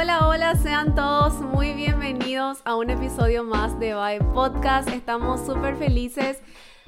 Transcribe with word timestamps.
Hola, 0.00 0.28
hola, 0.28 0.54
sean 0.54 0.94
todos 0.94 1.40
muy 1.40 1.72
bienvenidos 1.72 2.58
a 2.64 2.76
un 2.76 2.88
episodio 2.88 3.42
más 3.42 3.80
de 3.80 3.96
Bye 3.96 4.20
Podcast. 4.32 4.88
Estamos 4.90 5.44
súper 5.44 5.74
felices 5.74 6.40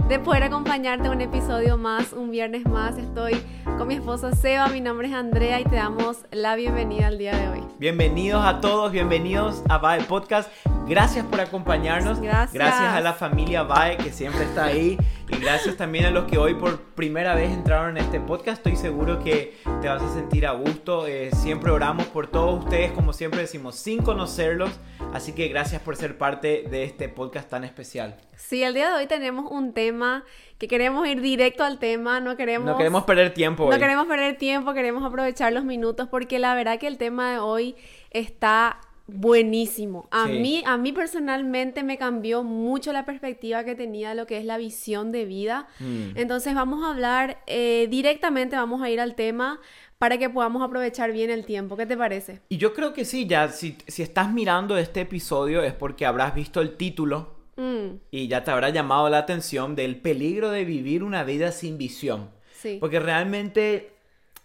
de 0.08 0.20
poder 0.20 0.44
acompañarte 0.44 1.08
a 1.08 1.10
un 1.10 1.20
episodio 1.20 1.76
más, 1.76 2.12
un 2.12 2.30
viernes 2.30 2.64
más. 2.66 2.96
Estoy 2.98 3.42
con 3.64 3.88
mi 3.88 3.94
esposo 3.94 4.30
Seba, 4.30 4.68
mi 4.68 4.80
nombre 4.80 5.08
es 5.08 5.14
Andrea 5.14 5.58
y 5.58 5.64
te 5.64 5.74
damos 5.74 6.18
la 6.30 6.54
bienvenida 6.54 7.08
al 7.08 7.18
día 7.18 7.36
de 7.36 7.48
hoy. 7.48 7.66
Bienvenidos 7.80 8.44
a 8.44 8.60
todos, 8.60 8.92
bienvenidos 8.92 9.64
a 9.68 9.78
Bae 9.78 10.04
Podcast. 10.04 10.48
Gracias 10.86 11.24
por 11.26 11.40
acompañarnos. 11.40 12.20
Gracias. 12.20 12.52
Gracias 12.52 12.94
a 12.94 13.00
la 13.00 13.12
familia 13.12 13.62
Bae 13.62 13.96
que 13.96 14.12
siempre 14.12 14.42
está 14.44 14.64
ahí. 14.64 14.98
Y 15.28 15.36
gracias 15.38 15.76
también 15.76 16.06
a 16.06 16.10
los 16.10 16.24
que 16.24 16.36
hoy 16.38 16.54
por 16.54 16.80
primera 16.80 17.36
vez 17.36 17.52
entraron 17.52 17.96
en 17.96 18.04
este 18.04 18.18
podcast. 18.18 18.58
Estoy 18.58 18.74
seguro 18.74 19.22
que 19.22 19.56
te 19.80 19.88
vas 19.88 20.02
a 20.02 20.12
sentir 20.12 20.44
a 20.46 20.52
gusto. 20.52 21.06
Eh, 21.06 21.30
siempre 21.32 21.70
oramos 21.70 22.06
por 22.06 22.26
todos 22.26 22.64
ustedes, 22.64 22.90
como 22.90 23.12
siempre 23.12 23.40
decimos, 23.40 23.76
sin 23.76 24.02
conocerlos. 24.02 24.70
Así 25.12 25.32
que 25.32 25.46
gracias 25.46 25.80
por 25.82 25.94
ser 25.94 26.18
parte 26.18 26.64
de 26.68 26.82
este 26.82 27.08
podcast 27.08 27.48
tan 27.48 27.62
especial. 27.62 28.16
Sí, 28.34 28.64
el 28.64 28.74
día 28.74 28.88
de 28.88 28.96
hoy 28.96 29.06
tenemos 29.06 29.48
un 29.50 29.72
tema 29.72 30.24
que 30.58 30.66
queremos 30.66 31.06
ir 31.06 31.20
directo 31.20 31.62
al 31.62 31.78
tema, 31.78 32.20
no 32.20 32.36
queremos... 32.36 32.66
No 32.66 32.76
queremos 32.76 33.04
perder 33.04 33.32
tiempo 33.32 33.64
No 33.64 33.70
hoy. 33.70 33.78
queremos 33.78 34.06
perder 34.06 34.36
tiempo, 34.36 34.74
queremos 34.74 35.04
aprovechar 35.04 35.52
los 35.52 35.64
minutos 35.64 36.08
porque 36.08 36.38
la 36.38 36.54
verdad 36.54 36.78
que 36.78 36.86
el 36.88 36.98
tema 36.98 37.30
de 37.32 37.38
hoy 37.38 37.76
está 38.10 38.80
buenísimo. 39.14 40.08
A 40.10 40.26
Sí. 40.26 40.32
mí, 40.38 40.62
a 40.66 40.76
mí 40.76 40.92
personalmente 40.92 41.82
me 41.82 41.98
cambió 41.98 42.42
mucho 42.42 42.92
la 42.92 43.04
perspectiva 43.04 43.64
que 43.64 43.74
tenía 43.74 44.10
de 44.10 44.14
lo 44.14 44.26
que 44.26 44.38
es 44.38 44.44
la 44.44 44.58
visión 44.58 45.12
de 45.12 45.24
vida. 45.24 45.68
Mm. 45.78 46.16
Entonces 46.16 46.54
vamos 46.54 46.84
a 46.84 46.90
hablar 46.90 47.38
eh, 47.46 47.86
directamente, 47.90 48.56
vamos 48.56 48.82
a 48.82 48.90
ir 48.90 49.00
al 49.00 49.14
tema 49.14 49.60
para 49.98 50.16
que 50.18 50.30
podamos 50.30 50.62
aprovechar 50.62 51.12
bien 51.12 51.30
el 51.30 51.44
tiempo. 51.44 51.76
¿Qué 51.76 51.84
te 51.86 51.96
parece? 51.96 52.40
Y 52.48 52.56
yo 52.56 52.72
creo 52.72 52.92
que 52.92 53.04
sí, 53.04 53.26
ya 53.26 53.48
si, 53.48 53.76
si 53.86 54.02
estás 54.02 54.32
mirando 54.32 54.78
este 54.78 55.02
episodio 55.02 55.62
es 55.62 55.74
porque 55.74 56.06
habrás 56.06 56.34
visto 56.34 56.60
el 56.60 56.76
título 56.76 57.38
Mm, 57.56 57.98
y 58.10 58.26
ya 58.28 58.42
te 58.42 58.50
habrá 58.52 58.70
llamado 58.70 59.10
la 59.10 59.18
atención 59.18 59.74
del 59.76 59.96
peligro 60.00 60.50
de 60.50 60.64
vivir 60.64 61.02
una 61.02 61.24
vida 61.24 61.52
sin 61.52 61.76
visión. 61.76 62.30
sí. 62.54 62.78
Porque 62.80 62.98
realmente 63.00 63.92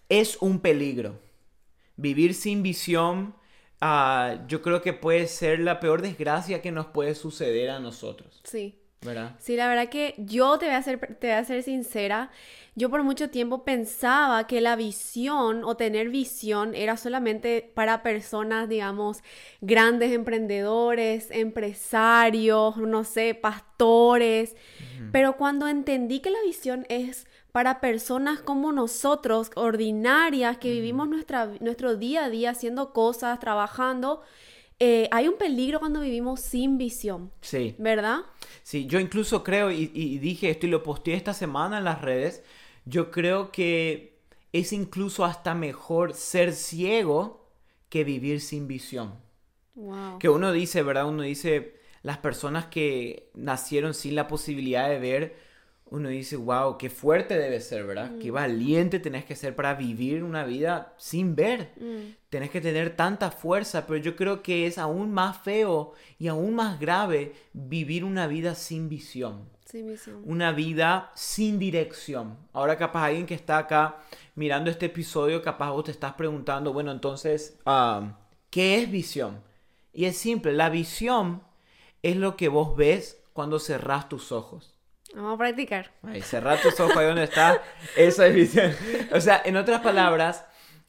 es 0.09 0.37
un 0.41 0.59
peligro. 0.59 1.17
Vivir 1.95 2.33
sin 2.33 2.61
visión, 2.61 3.33
ah, 3.87 4.37
yo 4.47 4.61
creo 4.63 4.81
que 4.81 4.93
puede 4.93 5.27
ser 5.27 5.59
la 5.59 5.79
peor 5.79 6.01
desgracia 6.01 6.61
que 6.61 6.71
nos 6.71 6.87
puede 6.87 7.13
suceder 7.13 7.69
a 7.69 7.79
nosotros, 7.79 8.41
Sí. 8.43 8.79
¿verdad? 9.01 9.35
Sí, 9.39 9.55
la 9.55 9.67
verdad 9.67 9.89
que 9.89 10.15
yo 10.17 10.57
te 10.57 10.65
voy 10.65 10.73
a 10.75 10.81
ser, 10.81 10.97
te 11.19 11.27
voy 11.27 11.35
a 11.35 11.43
ser 11.43 11.61
sincera. 11.61 12.31
Yo 12.77 12.89
por 12.89 13.03
mucho 13.03 13.29
tiempo 13.29 13.63
pensaba 13.63 14.47
que 14.47 14.59
la 14.61 14.75
visión 14.75 15.63
o 15.63 15.77
tener 15.77 16.09
visión 16.09 16.73
era 16.73 16.97
solamente 16.97 17.71
para 17.75 18.01
personas, 18.01 18.67
digamos, 18.67 19.21
grandes 19.61 20.11
emprendedores, 20.11 21.29
empresarios, 21.31 22.77
no 22.77 23.03
sé, 23.03 23.35
pastores. 23.35 24.55
Pero 25.11 25.37
cuando 25.37 25.67
entendí 25.67 26.19
que 26.19 26.31
la 26.31 26.41
visión 26.45 26.85
es 26.89 27.27
para 27.55 27.79
personas 27.79 28.41
como 28.41 28.73
nosotros, 28.73 29.49
ordinarias, 29.55 30.57
que 30.57 30.71
vivimos 30.73 31.07
nuestra, 31.07 31.45
nuestro 31.61 31.95
día 31.95 32.25
a 32.25 32.29
día 32.29 32.49
haciendo 32.49 32.91
cosas, 32.91 33.39
trabajando, 33.39 34.21
eh, 34.77 35.07
hay 35.11 35.29
un 35.29 35.37
peligro 35.37 35.79
cuando 35.79 36.01
vivimos 36.01 36.41
sin 36.41 36.77
visión, 36.77 37.31
Sí, 37.41 37.75
¿verdad? 37.77 38.23
sí, 38.61 38.87
yo 38.87 38.99
incluso 38.99 39.41
creo, 39.41 39.71
y, 39.71 39.89
y 39.93 40.17
dije 40.19 40.49
esto 40.49 40.65
y 40.67 40.69
lo 40.69 40.83
posteé 40.83 41.15
esta 41.15 41.33
semana 41.33 41.77
en 41.77 41.85
las 41.85 42.01
redes, 42.01 42.43
yo 42.83 43.09
creo 43.09 43.51
que 43.53 44.19
es 44.51 44.73
incluso 44.73 45.23
hasta 45.23 45.53
mejor 45.55 46.13
ser 46.13 46.51
ciego 46.53 47.47
que 47.89 48.03
vivir 48.03 48.41
sin 48.41 48.67
visión. 48.67 49.15
Wow. 49.75 50.19
Que 50.19 50.29
uno 50.29 50.51
dice, 50.51 50.83
¿verdad? 50.83 51.07
Uno 51.07 51.23
dice, 51.23 51.75
las 52.03 52.17
personas 52.19 52.65
que 52.67 53.29
nacieron 53.33 53.93
sin 53.93 54.15
la 54.15 54.27
posibilidad 54.27 54.89
de 54.89 54.99
ver, 54.99 55.44
uno 55.95 56.09
dice, 56.09 56.35
wow, 56.35 56.77
qué 56.77 56.89
fuerte 56.89 57.37
debe 57.37 57.59
ser, 57.61 57.85
¿verdad? 57.85 58.11
Qué 58.21 58.29
valiente 58.31 58.99
tenés 58.99 59.25
que 59.25 59.35
ser 59.35 59.55
para 59.55 59.73
vivir 59.75 60.23
una 60.23 60.43
vida 60.43 60.93
sin 60.97 61.35
ver. 61.35 61.71
Mm, 61.77 62.13
Tenés 62.29 62.49
que 62.49 62.59
tener 62.59 62.95
tanta 62.97 63.31
fuerza, 63.31 63.87
pero 63.87 63.97
yo 63.97 64.15
creo 64.17 64.43
que 64.43 64.67
es 64.67 64.77
aún 64.77 65.13
más 65.13 65.37
feo 65.37 65.93
y 66.19 66.27
aún 66.27 66.53
más 66.55 66.79
grave 66.79 67.33
vivir 67.53 68.03
una 68.03 68.27
vida 68.27 68.55
sin 68.55 68.89
visión. 68.89 69.47
sin 69.65 69.87
visión. 69.87 70.21
Una 70.25 70.51
vida 70.51 71.11
sin 71.15 71.57
dirección. 71.59 72.37
Ahora 72.51 72.77
capaz 72.77 73.05
alguien 73.05 73.25
que 73.25 73.33
está 73.35 73.57
acá 73.57 73.97
mirando 74.35 74.69
este 74.69 74.87
episodio, 74.87 75.41
capaz 75.41 75.71
vos 75.71 75.85
te 75.85 75.91
estás 75.91 76.13
preguntando, 76.15 76.73
bueno, 76.73 76.91
entonces, 76.91 77.57
ah, 77.65 78.17
¿qué 78.49 78.81
es 78.81 78.91
visión? 78.91 79.41
Y 79.93 80.05
es 80.05 80.17
simple, 80.17 80.51
la 80.53 80.69
visión 80.69 81.41
es 82.03 82.17
lo 82.17 82.35
que 82.35 82.49
vos 82.49 82.75
ves 82.75 83.23
cuando 83.33 83.59
cerrás 83.59 84.09
tus 84.09 84.31
ojos. 84.33 84.74
Vamos 85.15 85.35
a 85.35 85.37
practicar. 85.37 85.91
Ahí, 86.03 86.21
cerrar 86.21 86.61
tus 86.61 86.77
ojos 86.79 86.97
ahí 86.97 87.05
donde 87.05 87.23
está, 87.23 87.61
esa 87.95 88.27
es 88.27 88.35
visión. 88.35 88.75
O 89.13 89.21
sea, 89.21 89.41
en 89.45 89.55
otras 89.57 89.81
palabras, 89.81 90.45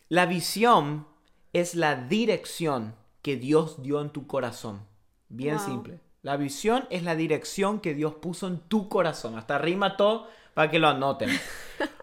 la 0.08 0.26
visión 0.26 1.06
es 1.52 1.74
la 1.74 1.94
dirección 1.96 2.94
que 3.22 3.36
Dios 3.36 3.82
dio 3.82 4.00
en 4.00 4.10
tu 4.10 4.26
corazón. 4.26 4.82
Bien 5.28 5.56
Wow. 5.56 5.64
simple. 5.66 6.00
La 6.22 6.36
visión 6.36 6.86
es 6.90 7.04
la 7.04 7.14
dirección 7.14 7.80
que 7.80 7.94
Dios 7.94 8.14
puso 8.14 8.48
en 8.48 8.58
tu 8.60 8.88
corazón. 8.88 9.38
Hasta 9.38 9.58
rima 9.58 9.96
todo 9.96 10.28
para 10.54 10.70
que 10.70 10.78
lo 10.80 10.88
anoten. 10.88 11.30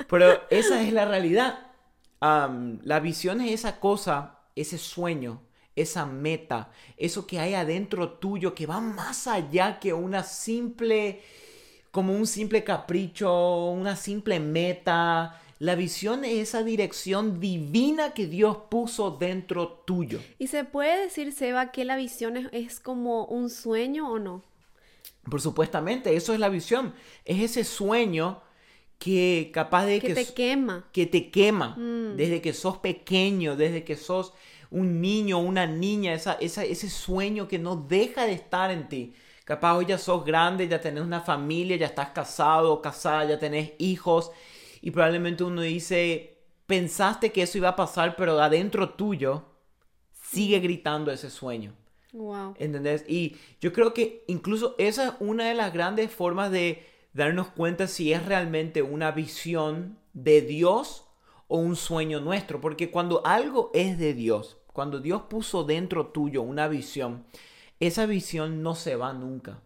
Pero 0.10 0.42
esa 0.50 0.82
es 0.82 0.94
la 0.94 1.06
realidad. 1.06 1.68
Am, 2.22 2.80
la 2.84 3.00
visión 3.02 3.42
es 3.42 3.52
esa 3.52 3.80
cosa, 3.82 4.40
ese 4.56 4.78
sueño, 4.78 5.42
esa 5.76 6.06
meta, 6.06 6.70
eso 6.96 7.28
que 7.28 7.40
hay 7.40 7.54
adentro 7.54 8.12
tuyo 8.12 8.54
que 8.56 8.66
va 8.66 8.80
más 8.80 9.28
allá 9.28 9.80
que 9.80 9.92
una 9.92 10.24
simple, 10.24 11.22
como 11.94 12.14
un 12.14 12.26
simple 12.26 12.64
capricho, 12.64 13.70
una 13.70 13.96
simple 13.96 14.40
meta. 14.40 15.40
La 15.60 15.76
visión 15.76 16.26
es 16.26 16.50
esa 16.50 16.64
dirección 16.64 17.40
divina 17.40 18.14
que 18.16 18.26
Dios 18.26 18.58
puso 18.70 19.12
dentro 19.12 19.70
tuyo. 19.86 20.20
¿Y 20.40 20.48
se 20.48 20.66
puede 20.66 21.04
decir, 21.04 21.32
Seba, 21.32 21.72
que 21.72 21.86
la 21.86 21.96
visión 21.96 22.36
es, 22.36 22.48
es 22.52 22.80
como 22.80 23.26
un 23.26 23.50
sueño 23.52 24.12
o 24.12 24.18
no? 24.18 24.42
Por 25.30 25.40
supuestamente, 25.40 26.16
eso 26.16 26.34
es 26.34 26.40
la 26.40 26.50
visión. 26.50 26.94
Es 27.26 27.40
ese 27.42 27.64
sueño 27.64 28.42
que 28.98 29.52
capaz 29.54 29.86
de 29.86 30.00
Que 30.00 30.08
que, 30.08 30.16
te 30.16 30.34
quema. 30.34 30.90
que 30.92 31.06
te 31.06 31.30
quema 31.30 31.76
Mm. 31.78 32.18
desde 32.18 32.42
que 32.42 32.54
sos 32.54 32.80
pequeño, 32.80 33.56
desde 33.56 33.84
que 33.84 33.96
sos 33.96 34.34
un 34.72 35.00
niño, 35.00 35.38
una 35.40 35.68
niña, 35.68 36.14
esa, 36.16 36.34
esa- 36.42 36.66
ese 36.66 36.90
sueño 36.90 37.48
que 37.48 37.60
no 37.60 37.76
deja 37.76 38.26
de 38.26 38.34
estar 38.34 38.72
en 38.72 38.90
ti. 38.90 39.14
Capaz 39.44 39.76
hoy 39.76 39.86
ya 39.88 39.98
sos 39.98 40.24
grande, 40.24 40.68
ya 40.68 40.80
tenés 40.80 41.04
una 41.04 41.22
familia, 41.22 41.76
ya 41.76 41.88
estás 41.88 42.10
casado 42.10 42.82
casada, 42.82 43.26
ya 43.26 43.40
tenés 43.40 43.74
hijos 43.78 44.32
y 44.82 44.92
probablemente 44.92 45.44
uno 45.44 45.62
dice, 45.62 46.38
pensaste 46.66 47.32
que 47.32 47.42
eso 47.42 47.58
iba 47.58 47.70
a 47.70 47.76
pasar, 47.76 48.16
pero 48.16 48.40
adentro 48.40 48.92
tuyo 48.92 49.46
sigue 50.12 50.60
gritando 50.60 51.12
ese 51.12 51.30
sueño. 51.30 51.74
Wow. 52.14 52.56
¿Entendés? 52.60 53.06
Y 53.08 53.36
yo 53.60 53.74
creo 53.74 53.94
que 53.94 54.24
incluso 54.28 54.76
esa 54.78 55.08
es 55.08 55.14
una 55.20 55.48
de 55.48 55.56
las 55.56 55.74
grandes 55.74 56.12
formas 56.12 56.52
de 56.52 56.86
darnos 57.14 57.48
cuenta 57.48 57.88
si 57.88 58.14
es 58.14 58.26
realmente 58.26 58.82
una 58.82 59.12
visión 59.12 59.98
de 60.14 60.42
Dios 60.42 61.06
o 61.48 61.58
un 61.58 61.76
sueño 61.76 62.20
nuestro. 62.20 62.62
Porque 62.62 62.92
cuando 62.92 63.26
algo 63.26 63.72
es 63.74 63.98
de 63.98 64.14
Dios, 64.14 64.58
cuando 64.74 65.00
Dios 65.00 65.24
puso 65.24 65.64
dentro 65.64 66.08
tuyo 66.08 66.42
una 66.42 66.68
visión, 66.68 67.26
esa 67.88 68.06
visión 68.06 68.64
no 68.64 68.76
se 68.76 68.96
va 68.96 69.14
nunca. 69.14 69.60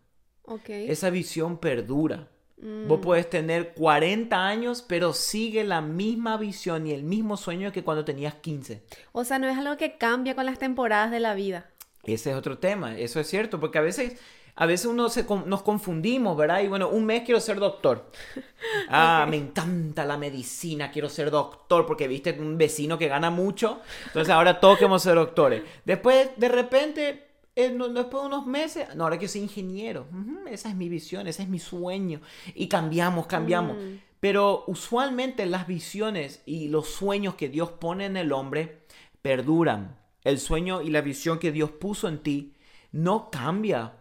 Ok. 0.44 0.69
Esa 0.69 1.09
visión 1.09 1.57
perdura. 1.57 2.29
Mm, 2.59 2.88
Vos 2.88 3.00
puedes 3.01 3.29
tener 3.29 3.73
40 3.73 4.47
años, 4.47 4.83
pero 4.88 5.13
sigue 5.13 5.63
la 5.63 5.81
misma 5.81 6.37
visión 6.37 6.87
y 6.87 6.91
el 6.91 7.03
mismo 7.03 7.37
sueño 7.37 7.72
que 7.72 7.84
cuando 7.84 8.05
tenías 8.05 8.35
15. 8.35 8.84
O 9.11 9.23
sea, 9.23 9.37
no 9.40 9.47
es 9.47 9.58
algo 9.58 9.78
que 9.78 9.97
cambia 9.97 10.35
con 10.35 10.46
las 10.46 10.58
temporadas 10.58 11.11
de 11.11 11.19
la 11.19 11.35
vida. 11.35 11.69
Ese 12.03 12.31
es 12.31 12.35
otro 12.37 12.58
tema, 12.58 12.97
eso 12.97 13.19
es 13.19 13.28
cierto, 13.28 13.59
porque 13.59 13.78
a 13.78 13.81
veces, 13.81 14.17
a 14.55 14.66
veces 14.66 14.85
uno 14.85 15.09
se, 15.09 15.25
nos 15.46 15.61
confundimos, 15.61 16.37
¿verdad? 16.37 16.61
Y 16.61 16.69
bueno, 16.69 16.87
un 16.87 17.05
mes 17.05 17.23
quiero 17.23 17.40
ser 17.40 17.59
doctor. 17.59 18.09
Ah, 18.90 19.25
me 19.29 19.35
encanta 19.37 20.05
la 20.05 20.17
medicina, 20.17 20.91
quiero 20.91 21.09
ser 21.09 21.29
doctor, 21.29 21.85
porque 21.85 22.08
viste 22.08 22.37
un 22.40 22.58
vecino 22.58 22.97
que 22.97 23.08
gana 23.09 23.29
mucho, 23.29 23.81
entonces 24.08 24.34
ahora 24.34 24.59
todos 24.61 24.78
queremos 24.78 25.03
ser 25.03 25.16
doctores. 25.16 25.61
Después, 25.84 26.29
de 26.37 26.47
repente, 26.47 27.27
después 27.57 28.21
de 28.21 28.27
unos 28.27 28.45
meses, 28.45 28.95
no, 28.95 29.05
ahora 29.05 29.17
que 29.17 29.27
soy 29.27 29.41
ingeniero, 29.41 30.07
esa 30.49 30.69
es 30.69 30.75
mi 30.75 30.89
visión, 30.89 31.27
ese 31.27 31.41
es 31.43 31.49
mi 31.49 31.57
sueño. 31.57 32.21
Y 32.53 32.67
cambiamos, 32.67 33.25
cambiamos. 33.25 33.77
Mm. 33.77 33.99
Pero 34.19 34.63
usualmente 34.67 35.45
las 35.47 35.65
visiones 35.65 36.41
y 36.45 36.69
los 36.69 36.87
sueños 36.87 37.35
que 37.35 37.49
Dios 37.49 37.71
pone 37.71 38.05
en 38.05 38.17
el 38.17 38.31
hombre 38.31 38.83
perduran. 39.21 39.97
El 40.23 40.39
sueño 40.39 40.81
y 40.81 40.89
la 40.89 41.01
visión 41.01 41.39
que 41.39 41.51
Dios 41.51 41.71
puso 41.71 42.07
en 42.07 42.19
ti 42.19 42.53
no 42.91 43.31
cambia 43.31 43.93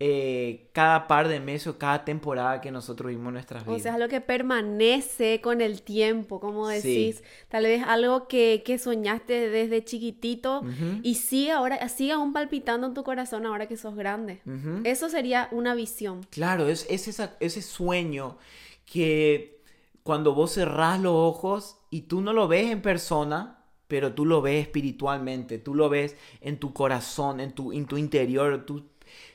eh, 0.00 0.70
cada 0.72 1.06
par 1.06 1.28
de 1.28 1.38
meses 1.38 1.68
o 1.68 1.78
cada 1.78 2.04
temporada 2.04 2.60
que 2.60 2.70
nosotros 2.72 3.10
vimos 3.10 3.32
nuestras 3.32 3.64
vidas. 3.64 3.80
O 3.80 3.82
sea, 3.82 3.92
es 3.92 3.96
algo 3.96 4.08
que 4.08 4.20
permanece 4.20 5.40
con 5.40 5.60
el 5.60 5.82
tiempo, 5.82 6.40
como 6.40 6.66
decís. 6.66 7.22
Tal 7.48 7.64
vez 7.64 7.82
algo 7.86 8.26
que, 8.26 8.62
que 8.64 8.78
soñaste 8.78 9.48
desde 9.48 9.84
chiquitito 9.84 10.62
y 11.02 11.14
sigue 11.14 11.52
ahora, 11.52 11.88
sigue 11.88 12.12
aún 12.12 12.32
palpitando 12.32 12.88
en 12.88 12.94
tu 12.94 13.04
corazón 13.04 13.46
ahora 13.46 13.66
que 13.66 13.76
sos 13.76 13.94
grande. 13.94 14.40
Eso 14.84 15.08
sería 15.08 15.48
una 15.52 15.74
visión. 15.74 16.26
Claro, 16.30 16.68
es, 16.68 16.86
es 16.90 17.06
esa, 17.06 17.36
ese 17.38 17.62
sueño 17.62 18.36
que 18.84 19.62
cuando 20.02 20.34
vos 20.34 20.54
cerrás 20.54 21.00
los 21.00 21.14
ojos 21.14 21.78
y 21.90 22.02
tú 22.02 22.20
no 22.20 22.32
lo 22.32 22.48
ves 22.48 22.70
en 22.70 22.82
persona, 22.82 23.64
pero 23.86 24.12
tú 24.12 24.26
lo 24.26 24.42
ves 24.42 24.62
espiritualmente, 24.62 25.58
tú 25.58 25.74
lo 25.74 25.88
ves 25.88 26.16
en 26.40 26.58
tu 26.58 26.72
corazón, 26.72 27.40
en 27.40 27.52
tu, 27.52 27.72
en 27.72 27.86
tu 27.86 27.96
interior, 27.96 28.64
tú 28.66 28.84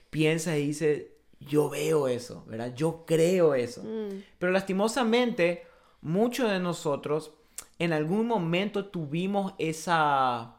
piensas 0.09 0.57
y 0.57 0.67
dices, 0.67 1.03
yo 1.39 1.69
veo 1.69 2.07
eso, 2.07 2.44
¿verdad? 2.47 2.73
Yo 2.75 3.06
creo 3.06 3.53
eso. 3.53 3.83
Mm. 3.83 4.23
Pero 4.38 4.51
lastimosamente, 4.51 5.65
muchos 6.01 6.50
de 6.50 6.59
nosotros 6.59 7.31
en 7.77 7.94
algún 7.94 8.27
momento 8.27 8.85
tuvimos 8.85 9.53
esa, 9.57 10.57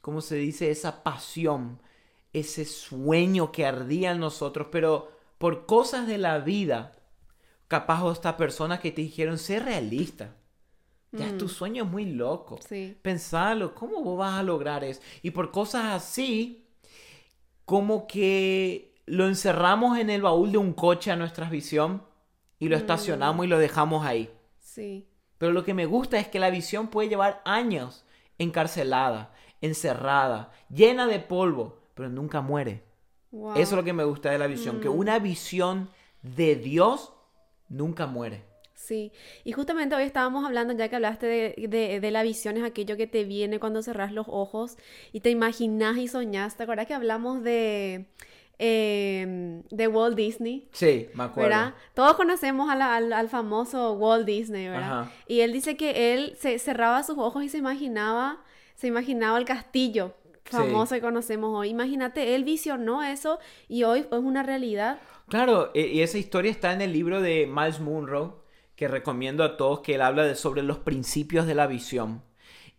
¿cómo 0.00 0.20
se 0.20 0.36
dice? 0.36 0.70
Esa 0.70 1.02
pasión, 1.02 1.80
ese 2.32 2.64
sueño 2.64 3.50
que 3.50 3.66
ardía 3.66 4.12
en 4.12 4.20
nosotros, 4.20 4.68
pero 4.70 5.10
por 5.38 5.66
cosas 5.66 6.06
de 6.06 6.18
la 6.18 6.38
vida, 6.38 6.92
capaz 7.66 8.02
o 8.02 8.12
esta 8.12 8.36
persona 8.36 8.80
que 8.80 8.92
te 8.92 9.02
dijeron, 9.02 9.38
sé 9.38 9.58
realista. 9.58 10.36
Ya 11.12 11.36
tu 11.36 11.46
mm. 11.46 11.48
sueño 11.48 11.84
es 11.84 11.90
muy 11.90 12.04
loco. 12.04 12.60
Sí. 12.68 12.96
Pensalo, 13.02 13.74
¿cómo 13.74 14.00
vos 14.04 14.16
vas 14.16 14.38
a 14.38 14.44
lograr 14.44 14.84
eso? 14.84 15.00
Y 15.22 15.32
por 15.32 15.50
cosas 15.50 15.86
así, 15.86 16.68
como 17.64 18.06
que 18.06 18.89
lo 19.10 19.26
encerramos 19.26 19.98
en 19.98 20.08
el 20.08 20.22
baúl 20.22 20.52
de 20.52 20.58
un 20.58 20.72
coche 20.72 21.10
a 21.10 21.16
nuestra 21.16 21.50
visión 21.50 22.04
y 22.60 22.68
lo 22.68 22.76
estacionamos 22.76 23.44
y 23.44 23.48
lo 23.48 23.58
dejamos 23.58 24.06
ahí. 24.06 24.30
Sí. 24.60 25.08
Pero 25.36 25.52
lo 25.52 25.64
que 25.64 25.74
me 25.74 25.86
gusta 25.86 26.18
es 26.18 26.28
que 26.28 26.38
la 26.38 26.50
visión 26.50 26.88
puede 26.88 27.08
llevar 27.08 27.42
años 27.44 28.04
encarcelada, 28.38 29.34
encerrada, 29.60 30.52
llena 30.68 31.08
de 31.08 31.18
polvo, 31.18 31.80
pero 31.94 32.08
nunca 32.08 32.40
muere. 32.40 32.84
Eso 33.32 33.54
es 33.56 33.72
lo 33.72 33.84
que 33.84 33.92
me 33.92 34.04
gusta 34.04 34.30
de 34.30 34.38
la 34.38 34.46
visión, 34.46 34.80
que 34.80 34.88
mm. 34.88 34.96
una 34.96 35.18
visión 35.18 35.90
de 36.22 36.54
Dios 36.54 37.12
nunca 37.68 38.06
muere. 38.06 38.44
Sí, 38.74 39.12
y 39.44 39.52
justamente 39.52 39.94
hoy 39.94 40.04
estábamos 40.04 40.44
hablando, 40.44 40.72
ya 40.72 40.88
que 40.88 40.96
hablaste 40.96 41.26
de, 41.26 42.00
de, 42.00 42.10
la 42.10 42.22
visión, 42.22 42.56
es 42.56 42.64
aquello 42.64 42.96
que 42.96 43.06
te 43.06 43.24
viene 43.24 43.60
cuando 43.60 43.82
cerras 43.82 44.12
los 44.12 44.26
ojos 44.28 44.76
y 45.12 45.20
te 45.20 45.30
imaginas 45.30 45.98
y 45.98 46.08
soñas. 46.08 46.56
¿Te 46.56 46.62
acuerdas 46.62 46.86
que 46.86 46.94
hablamos 46.94 47.42
de, 47.42 48.06
Em, 48.62 49.62
de 49.70 49.88
Walt 49.88 50.14
Disney. 50.14 50.68
Sí, 50.72 51.08
me 51.14 51.24
acuerdo. 51.24 51.48
¿verdad? 51.48 51.74
Todos 51.94 52.12
conocemos 52.12 52.68
al, 52.70 53.28
famoso 53.30 53.94
Walt 53.94 54.26
Disney, 54.26 54.68
¿verdad? 54.68 55.10
Y 55.26 55.40
él 55.40 55.54
dice 55.54 55.78
que 55.78 56.12
él 56.12 56.36
se 56.38 56.58
cerraba 56.58 57.02
sus 57.02 57.16
ojos 57.16 57.42
y 57.42 57.48
se 57.48 57.56
imaginaba, 57.56 58.44
se 58.74 58.86
imaginaba 58.86 59.38
el 59.38 59.46
castillo 59.46 60.12
famoso 60.44 60.94
que 60.94 61.00
conocemos 61.00 61.58
hoy. 61.58 61.70
Imagínate, 61.70 62.34
él 62.34 62.44
visionó 62.44 63.02
eso 63.02 63.38
y 63.66 63.84
hoy 63.84 64.00
es 64.00 64.18
una 64.18 64.42
realidad. 64.42 65.00
Claro, 65.28 65.70
e, 65.72 65.86
y 65.86 66.02
esa 66.02 66.18
historia 66.18 66.50
está 66.50 66.74
en 66.74 66.82
el 66.82 66.92
libro 66.92 67.22
de 67.22 67.46
Miles 67.50 67.80
Munro, 67.80 68.44
que 68.76 68.88
recomiendo 68.88 69.42
a 69.42 69.56
todos, 69.56 69.80
que 69.80 69.94
él 69.94 70.02
habla 70.02 70.24
de, 70.24 70.34
sobre 70.34 70.62
los 70.62 70.80
principios 70.80 71.46
de 71.46 71.54
la 71.54 71.66
visión. 71.66 72.22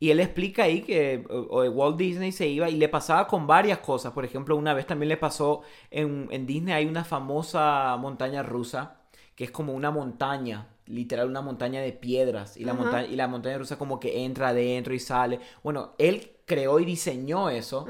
Y 0.01 0.09
él 0.09 0.19
explica 0.19 0.63
ahí 0.63 0.81
que 0.81 1.23
Walt 1.29 1.95
Disney 1.95 2.31
se 2.31 2.47
iba 2.47 2.67
y 2.67 2.75
le 2.75 2.89
pasaba 2.89 3.27
con 3.27 3.45
varias 3.45 3.77
cosas. 3.77 4.11
Por 4.13 4.25
ejemplo, 4.25 4.55
una 4.55 4.73
vez 4.73 4.87
también 4.87 5.09
le 5.09 5.15
pasó 5.15 5.61
en, 5.91 6.47
Disney 6.47 6.73
hay 6.73 6.87
una 6.87 7.03
famosa 7.03 7.95
montaña 7.97 8.41
rusa 8.41 8.97
que 9.35 9.43
es 9.43 9.51
como 9.51 9.73
una 9.73 9.91
montaña, 9.91 10.69
literal 10.87 11.29
una 11.29 11.41
montaña 11.41 11.81
de 11.81 11.91
piedras. 11.91 12.57
Y 12.57 12.65
la, 12.65 12.73
montaña, 12.73 13.05
y 13.09 13.15
la 13.15 13.27
montaña 13.27 13.59
rusa 13.59 13.77
como 13.77 13.99
que 13.99 14.25
entra 14.25 14.47
adentro 14.47 14.95
y 14.95 14.99
sale. 14.99 15.39
Bueno, 15.61 15.93
él 15.99 16.31
creó 16.47 16.79
y 16.79 16.85
diseñó 16.85 17.51
eso. 17.51 17.85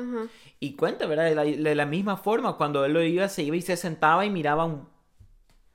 Y 0.60 0.76
cuenta, 0.76 1.06
¿verdad? 1.06 1.34
De 1.46 1.76
la, 1.76 1.86
misma 1.86 2.18
forma, 2.18 2.58
cuando 2.58 2.84
él 2.84 2.92
lo 2.92 3.02
iba, 3.02 3.30
se 3.30 3.44
iba 3.44 3.56
y 3.56 3.62
se 3.62 3.78
sentaba 3.78 4.26
y 4.26 4.30
miraba 4.30 4.66
un, 4.66 4.86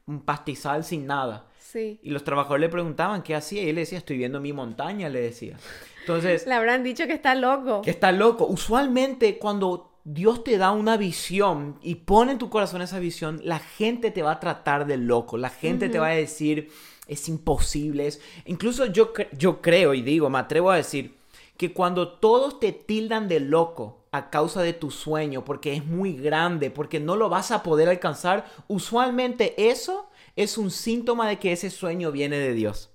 un 0.04 0.20
pastizal 0.20 0.84
sin 0.84 1.06
nada. 1.06 1.46
Sí. 1.72 1.98
Y 2.02 2.10
los 2.10 2.22
trabajadores 2.22 2.60
le 2.60 2.68
preguntaban 2.68 3.22
qué 3.22 3.34
hacía 3.34 3.62
y 3.62 3.68
él 3.68 3.74
le 3.74 3.80
decía, 3.82 3.98
estoy 3.98 4.16
viendo 4.18 4.40
mi 4.40 4.52
montaña, 4.52 5.08
le 5.08 5.20
decía. 5.20 5.56
Entonces... 6.00 6.46
Le 6.46 6.54
habrán 6.54 6.84
dicho 6.84 7.06
que 7.06 7.14
está 7.14 7.34
loco. 7.34 7.82
Que 7.82 7.90
está 7.90 8.12
loco. 8.12 8.46
Usualmente 8.46 9.38
cuando 9.38 9.90
Dios 10.04 10.44
te 10.44 10.58
da 10.58 10.70
una 10.70 10.96
visión 10.96 11.78
y 11.82 11.96
pone 11.96 12.32
en 12.32 12.38
tu 12.38 12.48
corazón 12.48 12.82
esa 12.82 13.00
visión, 13.00 13.40
la 13.42 13.58
gente 13.58 14.12
te 14.12 14.22
va 14.22 14.32
a 14.32 14.40
tratar 14.40 14.86
de 14.86 14.96
loco. 14.96 15.36
La 15.36 15.50
gente 15.50 15.88
te 15.88 15.98
va 15.98 16.08
a 16.08 16.14
decir, 16.14 16.70
es 17.08 17.28
imposible. 17.28 18.06
Es... 18.06 18.20
Incluso 18.44 18.86
yo, 18.86 19.12
yo 19.36 19.60
creo 19.60 19.94
y 19.94 20.02
digo, 20.02 20.30
me 20.30 20.38
atrevo 20.38 20.70
a 20.70 20.76
decir, 20.76 21.16
que 21.56 21.72
cuando 21.72 22.08
todos 22.08 22.60
te 22.60 22.72
tildan 22.72 23.28
de 23.28 23.40
loco 23.40 24.04
a 24.12 24.30
causa 24.30 24.62
de 24.62 24.72
tu 24.72 24.90
sueño, 24.90 25.44
porque 25.44 25.74
es 25.74 25.84
muy 25.84 26.12
grande, 26.12 26.70
porque 26.70 27.00
no 27.00 27.16
lo 27.16 27.28
vas 27.28 27.50
a 27.50 27.62
poder 27.62 27.88
alcanzar, 27.88 28.46
usualmente 28.68 29.70
eso 29.70 30.08
es 30.36 30.58
un 30.58 30.70
síntoma 30.70 31.28
de 31.28 31.38
que 31.38 31.52
ese 31.52 31.70
sueño 31.70 32.12
viene 32.12 32.38
de 32.38 32.52
Dios. 32.52 32.90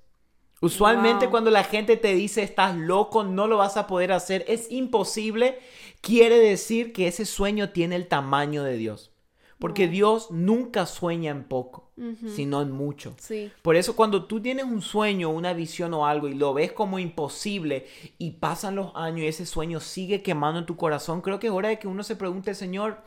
Usualmente 0.61 1.27
cuando 1.27 1.49
la 1.49 1.63
gente 1.63 1.97
te 1.97 2.13
dice 2.13 2.43
estás 2.43 2.75
loco, 2.77 3.23
no 3.23 3.47
lo 3.47 3.57
vas 3.57 3.77
a 3.77 3.87
poder 3.87 4.11
hacer, 4.11 4.45
es 4.47 4.71
imposible, 4.71 5.57
quiere 6.01 6.37
decir 6.37 6.93
que 6.93 7.07
ese 7.07 7.25
sueño 7.25 7.71
tiene 7.71 7.95
el 7.95 8.07
tamaño 8.07 8.63
de 8.63 8.77
Dios. 8.77 9.11
Porque 9.57 9.87
Dios 9.87 10.29
nunca 10.31 10.85
sueña 10.87 11.31
en 11.31 11.43
poco, 11.43 11.91
sino 12.35 12.61
en 12.61 12.71
mucho. 12.71 13.15
Por 13.61 13.75
eso 13.75 13.95
cuando 13.95 14.25
tú 14.25 14.41
tienes 14.41 14.65
un 14.65 14.81
sueño, 14.81 15.29
una 15.29 15.53
visión 15.53 15.93
o 15.93 16.05
algo 16.07 16.27
y 16.27 16.33
lo 16.33 16.53
ves 16.53 16.71
como 16.71 16.97
imposible 16.97 17.87
y 18.17 18.31
pasan 18.31 18.75
los 18.75 18.91
años 18.95 19.21
y 19.21 19.27
ese 19.27 19.45
sueño 19.45 19.79
sigue 19.79 20.23
quemando 20.23 20.59
en 20.59 20.65
tu 20.65 20.77
corazón, 20.77 21.21
creo 21.21 21.39
que 21.39 21.47
es 21.47 21.53
hora 21.53 21.69
de 21.69 21.77
que 21.77 21.87
uno 21.87 22.03
se 22.03 22.15
pregunte, 22.15 22.55
Señor, 22.55 23.03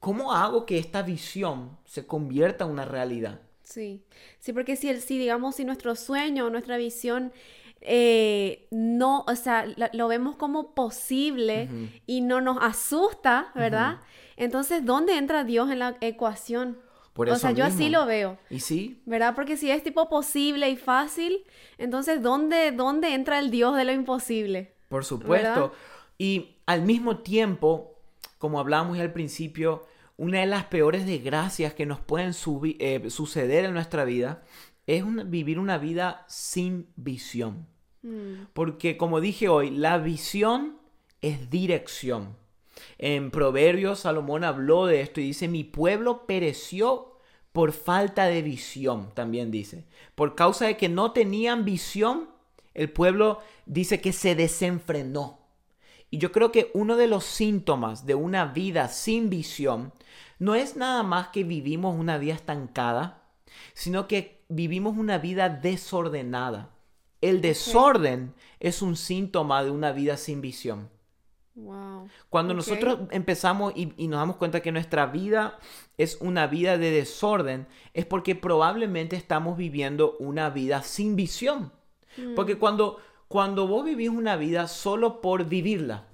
¿cómo 0.00 0.32
hago 0.32 0.66
que 0.66 0.78
esta 0.78 1.02
visión 1.02 1.76
se 1.84 2.06
convierta 2.06 2.64
en 2.64 2.70
una 2.70 2.84
realidad? 2.84 3.40
Sí, 3.62 4.02
sí, 4.38 4.52
porque 4.52 4.76
si, 4.76 4.88
el, 4.88 5.00
si 5.02 5.18
digamos, 5.18 5.56
si 5.56 5.64
nuestro 5.64 5.94
sueño, 5.94 6.48
nuestra 6.48 6.76
visión 6.76 7.32
eh, 7.80 8.66
no, 8.70 9.24
o 9.26 9.36
sea, 9.36 9.66
lo 9.92 10.08
vemos 10.08 10.36
como 10.36 10.74
posible 10.74 11.68
y 12.06 12.22
no 12.22 12.40
nos 12.40 12.58
asusta, 12.60 13.52
¿verdad? 13.54 14.00
Entonces, 14.36 14.84
¿dónde 14.84 15.16
entra 15.16 15.44
Dios 15.44 15.70
en 15.70 15.80
la 15.80 15.96
ecuación? 16.00 16.78
Por 17.12 17.28
eso 17.28 17.36
o 17.36 17.38
sea, 17.38 17.50
yo 17.50 17.64
así 17.64 17.88
lo 17.88 18.06
veo. 18.06 18.38
¿Y 18.48 18.60
sí? 18.60 19.02
¿Verdad? 19.04 19.34
Porque 19.34 19.56
si 19.56 19.70
es 19.70 19.82
tipo 19.82 20.08
posible 20.08 20.70
y 20.70 20.76
fácil, 20.76 21.44
entonces, 21.76 22.22
¿dónde, 22.22 22.72
dónde 22.72 23.14
entra 23.14 23.38
el 23.38 23.50
Dios 23.50 23.76
de 23.76 23.84
lo 23.84 23.92
imposible? 23.92 24.72
Por 24.88 25.04
supuesto. 25.04 25.72
Y 26.16 26.56
al 26.66 26.82
mismo 26.82 27.18
tiempo, 27.18 27.97
como 28.38 28.60
hablamos 28.60 28.98
al 28.98 29.12
principio, 29.12 29.86
una 30.16 30.40
de 30.40 30.46
las 30.46 30.64
peores 30.64 31.06
desgracias 31.06 31.74
que 31.74 31.86
nos 31.86 32.00
pueden 32.00 32.32
eh, 32.32 33.10
suceder 33.10 33.64
en 33.64 33.72
nuestra 33.72 34.04
vida 34.04 34.42
es 34.86 35.04
vivir 35.28 35.58
una 35.58 35.78
vida 35.78 36.24
sin 36.28 36.88
visión. 36.96 37.66
Mm. 38.02 38.46
Porque 38.52 38.96
como 38.96 39.20
dije 39.20 39.48
hoy, 39.48 39.70
la 39.70 39.98
visión 39.98 40.78
es 41.20 41.50
dirección. 41.50 42.36
En 42.96 43.30
Proverbios 43.30 44.00
Salomón 44.00 44.44
habló 44.44 44.86
de 44.86 45.00
esto 45.00 45.20
y 45.20 45.24
dice, 45.24 45.48
mi 45.48 45.64
pueblo 45.64 46.26
pereció 46.26 47.16
por 47.52 47.72
falta 47.72 48.26
de 48.26 48.42
visión, 48.42 49.10
también 49.14 49.50
dice. 49.50 49.84
Por 50.14 50.34
causa 50.34 50.66
de 50.66 50.76
que 50.76 50.88
no 50.88 51.12
tenían 51.12 51.64
visión, 51.64 52.28
el 52.74 52.90
pueblo 52.90 53.40
dice 53.66 54.00
que 54.00 54.12
se 54.12 54.34
desenfrenó. 54.34 55.37
Y 56.10 56.18
yo 56.18 56.32
creo 56.32 56.52
que 56.52 56.70
uno 56.74 56.96
de 56.96 57.06
los 57.06 57.24
síntomas 57.24 58.06
de 58.06 58.14
una 58.14 58.46
vida 58.46 58.88
sin 58.88 59.30
visión 59.30 59.92
no 60.38 60.54
es 60.54 60.76
nada 60.76 61.02
más 61.02 61.28
que 61.28 61.44
vivimos 61.44 61.98
una 61.98 62.18
vida 62.18 62.34
estancada, 62.34 63.22
sino 63.74 64.08
que 64.08 64.42
vivimos 64.48 64.96
una 64.96 65.18
vida 65.18 65.48
desordenada. 65.48 66.70
El 67.20 67.40
desorden 67.40 68.34
es 68.60 68.80
un 68.80 68.96
síntoma 68.96 69.64
de 69.64 69.70
una 69.70 69.92
vida 69.92 70.16
sin 70.16 70.40
visión. 70.40 70.88
Cuando 72.30 72.54
nosotros 72.54 73.00
empezamos 73.10 73.72
y, 73.74 73.86
nos 74.06 74.20
damos 74.20 74.36
cuenta 74.36 74.60
que 74.60 74.70
nuestra 74.70 75.06
vida 75.06 75.58
es 75.96 76.18
una 76.20 76.46
vida 76.46 76.78
de 76.78 76.90
desorden, 76.90 77.66
es 77.94 78.06
porque 78.06 78.36
probablemente 78.36 79.16
estamos 79.16 79.56
viviendo 79.56 80.16
una 80.18 80.50
vida 80.50 80.82
sin 80.82 81.16
visión. 81.16 81.72
Mm. 82.16 82.34
Porque 82.34 82.58
cuando, 82.58 82.98
cuando 83.28 83.66
vos 83.66 83.84
vivís 83.84 84.08
una 84.08 84.36
vida 84.36 84.66
solo 84.66 85.20
por 85.20 85.44
vivirla, 85.44 86.06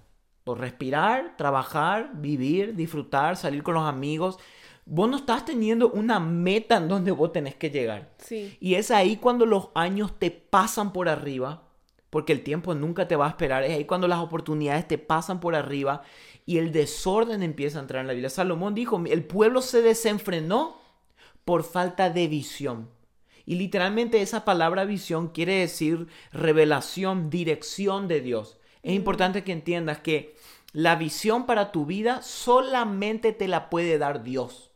por 0.43 0.59
respirar, 0.59 1.37
trabajar, 1.37 2.11
vivir, 2.15 2.75
disfrutar, 2.75 3.37
salir 3.37 3.63
con 3.63 3.75
los 3.75 3.89
amigos. 3.89 4.39
Vos 4.85 5.09
no 5.09 5.17
estás 5.17 5.45
teniendo 5.45 5.91
una 5.91 6.21
meta 6.21 6.77
en 6.77 6.89
donde 6.89 7.13
vos 7.13 7.33
tenés 7.33 7.55
que 7.55 7.71
llegar. 7.71 8.11
Sí. 8.19 8.57
Y 8.61 8.75
es 8.75 8.91
ahí 8.91 9.17
cuando 9.17 9.47
los 9.47 9.69
años 9.75 10.19
te 10.19 10.31
pasan 10.31 10.93
por 10.93 11.09
arriba, 11.09 11.63
porque 12.11 12.33
el 12.33 12.43
tiempo 12.43 12.75
nunca 12.75 13.09
te 13.09 13.17
va 13.17 13.27
a 13.27 13.31
esperar. 13.31 13.63
Es 13.63 13.71
ahí 13.71 13.85
cuando 13.87 14.09
las 14.09 14.19
oportunidades 14.19 14.87
te 14.87 14.99
pasan 14.99 15.41
por 15.41 15.55
arriba 15.55 16.03
y 16.45 16.59
el 16.59 16.73
desorden 16.73 17.43
empieza 17.43 17.79
a 17.79 17.83
entrar 17.83 18.01
en 18.03 18.09
la 18.09 18.13
vida. 18.13 18.29
Salomón 18.29 18.75
dijo, 18.75 19.03
el 19.07 19.25
pueblo 19.25 19.63
se 19.63 19.81
desenfrenó 19.83 20.77
por 21.45 21.63
falta 21.63 22.11
de 22.11 22.27
visión. 22.29 22.91
Y 23.47 23.57
literalmente 23.57 24.23
esa 24.23 24.45
palabra 24.45 24.85
visión 24.85 25.29
quiere 25.29 25.57
decir 25.57 26.07
revelación, 26.33 27.31
dirección 27.31 28.09
de 28.09 28.21
Dios. 28.21 28.59
Es 28.83 28.95
importante 28.95 29.45
que 29.45 29.53
entiendas 29.53 29.99
que 29.99 30.37
la 30.73 30.97
visión 30.97 31.47
para 31.47 31.73
tu 31.73 31.87
vida 31.87 32.23
solamente 32.23 33.33
te 33.33 33.49
la 33.49 33.71
puede 33.71 33.99
dar 33.99 34.23
Dios. 34.23 34.71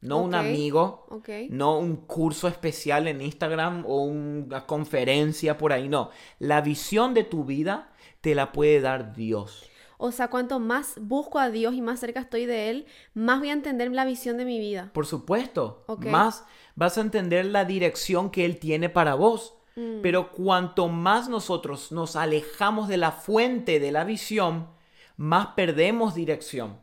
No 0.00 0.18
un 0.18 0.34
amigo, 0.34 1.06
no 1.48 1.78
un 1.78 1.96
curso 1.96 2.46
especial 2.46 3.08
en 3.08 3.22
Instagram 3.22 3.84
o 3.86 4.02
una 4.02 4.66
conferencia 4.66 5.56
por 5.56 5.72
ahí, 5.72 5.88
no. 5.88 6.10
La 6.38 6.60
visión 6.60 7.14
de 7.14 7.24
tu 7.24 7.46
vida 7.46 7.90
te 8.20 8.34
la 8.34 8.52
puede 8.52 8.82
dar 8.82 9.14
Dios. 9.14 9.70
O 10.06 10.12
sea, 10.12 10.28
cuanto 10.28 10.60
más 10.60 10.98
busco 11.00 11.38
a 11.38 11.48
Dios 11.48 11.72
y 11.72 11.80
más 11.80 11.98
cerca 11.98 12.20
estoy 12.20 12.44
de 12.44 12.68
Él, 12.68 12.86
más 13.14 13.38
voy 13.38 13.48
a 13.48 13.54
entender 13.54 13.90
la 13.90 14.04
visión 14.04 14.36
de 14.36 14.44
mi 14.44 14.58
vida. 14.58 14.90
Por 14.92 15.06
supuesto. 15.06 15.82
Más 16.10 16.44
vas 16.74 16.98
a 16.98 17.00
entender 17.00 17.46
la 17.46 17.64
dirección 17.64 18.30
que 18.30 18.44
Él 18.44 18.58
tiene 18.58 18.90
para 18.90 19.14
vos. 19.14 19.54
Mm. 19.76 20.02
Pero 20.02 20.30
cuanto 20.30 20.88
más 20.88 21.30
nosotros 21.30 21.90
nos 21.90 22.16
alejamos 22.16 22.86
de 22.86 22.98
la 22.98 23.12
fuente 23.12 23.80
de 23.80 23.92
la 23.92 24.04
visión, 24.04 24.68
más 25.16 25.46
perdemos 25.56 26.14
dirección. 26.14 26.76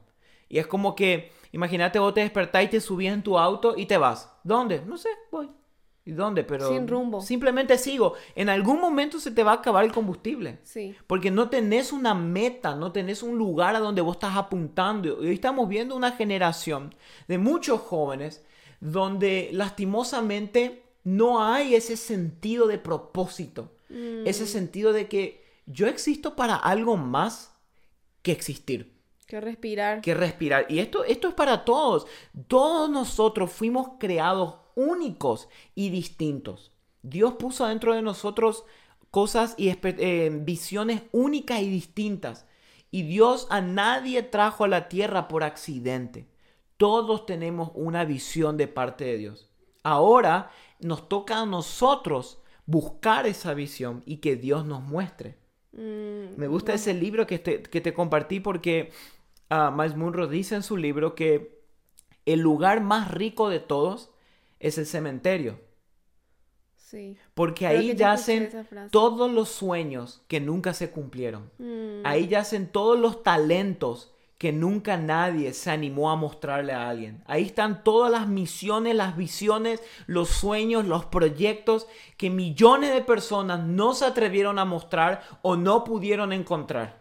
Y 0.50 0.58
es 0.58 0.66
como 0.66 0.96
que, 0.96 1.32
imagínate, 1.52 2.00
vos 2.00 2.16
te 2.16 2.22
despertás 2.22 2.64
y 2.64 2.70
te 2.70 2.82
subís 2.82 3.12
en 3.12 3.22
tu 3.22 3.38
auto 3.38 3.76
y 3.78 3.86
te 3.86 3.98
vas. 3.98 4.36
¿Dónde? 4.44 4.82
No 4.84 4.98
sé, 4.98 5.10
voy. 5.32 5.48
¿Y 6.04 6.14
dónde? 6.14 6.44
Pero 6.44 6.70
Sin 6.70 6.88
rumbo. 6.88 7.22
Simplemente 7.22 7.78
sigo. 7.78 8.16
En 8.36 8.50
algún 8.50 8.80
momento 8.80 9.20
se 9.20 9.32
te 9.32 9.44
va 9.44 9.52
a 9.52 9.56
acabar 9.56 9.86
el 9.86 9.92
combustible. 9.92 10.60
Sí. 10.64 10.96
Porque 11.06 11.30
no 11.30 11.50
tenés 11.50 11.92
una 11.92 12.16
meta, 12.16 12.76
no 12.76 12.92
tenés 12.92 13.22
un 13.22 13.38
lugar 13.38 13.76
a 13.76 13.80
donde 13.80 14.02
vos 14.02 14.16
estás 14.16 14.36
apuntando. 14.36 15.24
Y 15.24 15.28
hoy 15.28 15.36
estamos 15.36 15.70
viendo 15.70 15.96
una 15.96 16.12
generación 16.14 16.96
de 17.28 17.38
muchos 17.38 17.82
jóvenes 17.82 18.44
donde 18.80 19.50
lastimosamente 19.54 20.84
no 21.04 21.44
hay 21.44 21.76
ese 21.76 21.96
sentido 21.98 22.66
de 22.68 22.80
propósito. 22.80 23.72
Mm. 23.90 24.26
Ese 24.26 24.48
sentido 24.48 24.94
de 24.94 25.08
que 25.08 25.44
yo 25.68 25.88
existo 25.88 26.36
para 26.36 26.56
algo 26.56 26.98
más 26.98 27.56
que 28.24 28.32
existir. 28.32 29.00
Que 29.28 29.40
respirar. 29.40 30.02
Que 30.02 30.16
respirar. 30.16 30.66
Y 30.68 30.80
esto, 30.80 31.04
esto 31.04 31.28
es 31.28 31.34
para 31.36 31.64
todos. 31.64 32.08
Todos 32.48 32.90
nosotros 32.90 33.52
fuimos 33.52 33.92
creados 34.00 34.56
únicos 34.76 35.50
y 35.76 35.90
distintos. 35.90 36.72
Dios 37.04 37.34
puso 37.34 37.68
dentro 37.68 37.94
de 37.94 38.02
nosotros 38.02 38.64
cosas 39.10 39.56
y 39.58 39.70
eh, 39.70 40.30
visiones 40.42 41.04
únicas 41.12 41.62
y 41.62 41.70
distintas. 41.70 42.46
Y 42.92 43.04
Dios 43.04 43.48
a 43.50 43.62
nadie 43.62 44.24
trajo 44.24 44.66
a 44.66 44.68
la 44.68 44.90
tierra 44.90 45.28
por 45.28 45.44
accidente. 45.44 46.28
Todos 46.78 47.26
tenemos 47.26 47.72
una 47.76 48.06
visión 48.06 48.58
de 48.58 48.68
parte 48.68 49.06
de 49.06 49.18
Dios. 49.18 49.50
Ahora 49.84 50.52
nos 50.80 51.08
toca 51.08 51.42
a 51.42 51.46
nosotros 51.46 52.40
buscar 52.66 53.28
esa 53.28 53.54
visión 53.54 54.04
y 54.06 54.18
que 54.18 54.36
Dios 54.36 54.66
nos 54.66 54.82
muestre. 54.82 55.38
Mm, 55.74 56.38
Me 56.38 56.48
gusta 56.48 56.74
ese 56.74 56.94
libro 56.94 57.28
que 57.28 57.40
te, 57.40 57.62
que 57.64 57.82
te 57.82 57.94
compartí 57.94 58.40
porque 58.40 58.92
uh, 59.50 59.72
Miles 59.72 59.96
Munro 59.96 60.28
dice 60.28 60.56
en 60.56 60.64
su 60.64 60.78
libro 60.78 61.16
que 61.16 61.62
el 62.26 62.40
lugar 62.40 62.82
más 62.82 63.12
rico 63.12 63.50
de 63.50 63.60
todos 63.60 64.11
es 64.62 64.78
el 64.78 64.86
cementerio. 64.86 65.60
Sí. 66.76 67.18
Porque 67.34 67.68
ahí 67.68 67.96
yacen 67.96 68.50
todos 68.92 69.32
los 69.32 69.50
sueños 69.50 70.24
que 70.28 70.40
nunca 70.40 70.74
se 70.74 70.92
cumplieron. 70.92 71.50
Mm. 71.58 72.06
Ahí 72.06 72.28
yacen 72.28 72.68
todos 72.68 73.00
los 73.00 73.24
talentos 73.24 74.14
que 74.38 74.52
nunca 74.52 74.98
nadie 74.98 75.54
se 75.54 75.70
animó 75.70 76.10
a 76.10 76.16
mostrarle 76.16 76.74
a 76.74 76.90
alguien. 76.90 77.24
Ahí 77.28 77.44
están 77.44 77.84
todas 77.84 78.12
las 78.12 78.28
misiones, 78.28 78.96
las 78.96 79.16
visiones, 79.16 79.82
los 80.08 80.30
sueños, 80.30 80.86
los 80.86 81.06
proyectos 81.06 81.88
que 82.18 82.30
millones 82.30 82.94
de 82.94 83.02
personas 83.02 83.64
no 83.64 83.94
se 83.94 84.06
atrevieron 84.06 84.58
a 84.58 84.66
mostrar 84.66 85.22
o 85.44 85.56
no 85.58 85.84
pudieron 85.84 86.34
encontrar. 86.34 87.01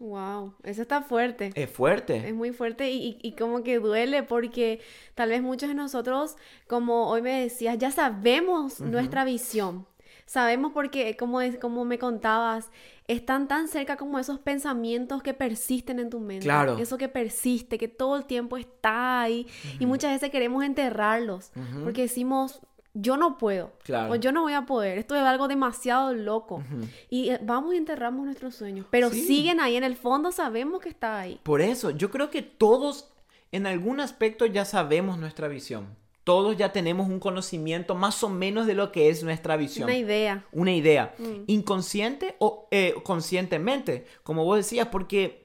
Wow, 0.00 0.54
eso 0.62 0.80
está 0.80 1.02
fuerte. 1.02 1.52
Es 1.54 1.70
fuerte. 1.70 2.26
Es 2.26 2.34
muy 2.34 2.52
fuerte 2.52 2.90
y, 2.90 3.18
y, 3.20 3.32
como 3.32 3.62
que 3.62 3.78
duele 3.78 4.22
porque 4.22 4.80
tal 5.14 5.28
vez 5.28 5.42
muchos 5.42 5.68
de 5.68 5.74
nosotros, 5.74 6.36
como 6.66 7.08
hoy 7.08 7.20
me 7.20 7.42
decías, 7.42 7.76
ya 7.76 7.90
sabemos 7.90 8.80
nuestra 8.80 9.24
visión. 9.24 9.86
Sabemos 10.24 10.72
porque, 10.72 11.16
como, 11.16 11.40
es, 11.40 11.58
como 11.58 11.84
me 11.84 11.98
contabas, 11.98 12.70
están 13.08 13.48
tan 13.48 13.66
cerca 13.66 13.96
como 13.96 14.18
esos 14.18 14.38
pensamientos 14.38 15.22
que 15.22 15.34
persisten 15.34 15.98
en 15.98 16.08
tu 16.08 16.20
mente. 16.20 16.44
Claro. 16.44 16.78
Eso 16.78 16.96
que 16.96 17.08
persiste, 17.08 17.76
que 17.76 17.88
todo 17.88 18.16
el 18.16 18.24
tiempo 18.24 18.56
está 18.56 19.22
ahí. 19.22 19.48
Y 19.80 19.86
muchas 19.86 20.12
veces 20.12 20.30
queremos 20.30 20.64
enterrarlos 20.64 21.50
porque 21.82 22.02
decimos, 22.02 22.60
yo 22.94 23.16
no 23.16 23.38
puedo. 23.38 23.72
O 24.08 24.16
yo 24.16 24.32
no 24.32 24.42
voy 24.42 24.52
a 24.52 24.66
poder. 24.66 24.98
Esto 24.98 25.14
es 25.14 25.22
algo 25.22 25.48
demasiado 25.48 26.12
loco. 26.12 26.62
Y 27.08 27.30
eh, 27.30 27.40
vamos 27.42 27.74
y 27.74 27.76
enterramos 27.76 28.24
nuestros 28.24 28.54
sueños. 28.54 28.86
Pero 28.90 29.10
siguen 29.10 29.60
ahí. 29.60 29.76
En 29.76 29.84
el 29.84 29.96
fondo 29.96 30.32
sabemos 30.32 30.80
que 30.80 30.88
está 30.88 31.20
ahí. 31.20 31.40
Por 31.42 31.60
eso, 31.60 31.90
yo 31.90 32.10
creo 32.10 32.30
que 32.30 32.42
todos 32.42 33.12
en 33.52 33.66
algún 33.66 34.00
aspecto 34.00 34.46
ya 34.46 34.64
sabemos 34.64 35.18
nuestra 35.18 35.48
visión. 35.48 35.98
Todos 36.24 36.56
ya 36.56 36.72
tenemos 36.72 37.08
un 37.08 37.18
conocimiento 37.18 37.94
más 37.94 38.22
o 38.22 38.28
menos 38.28 38.66
de 38.66 38.74
lo 38.74 38.92
que 38.92 39.08
es 39.08 39.22
nuestra 39.24 39.56
visión. 39.56 39.84
Una 39.84 39.96
idea. 39.96 40.44
Una 40.52 40.72
idea. 40.72 41.14
Mm. 41.18 41.44
Inconsciente 41.46 42.36
o 42.38 42.68
eh, 42.70 42.94
conscientemente, 43.02 44.04
como 44.22 44.44
vos 44.44 44.58
decías, 44.58 44.88
porque 44.88 45.39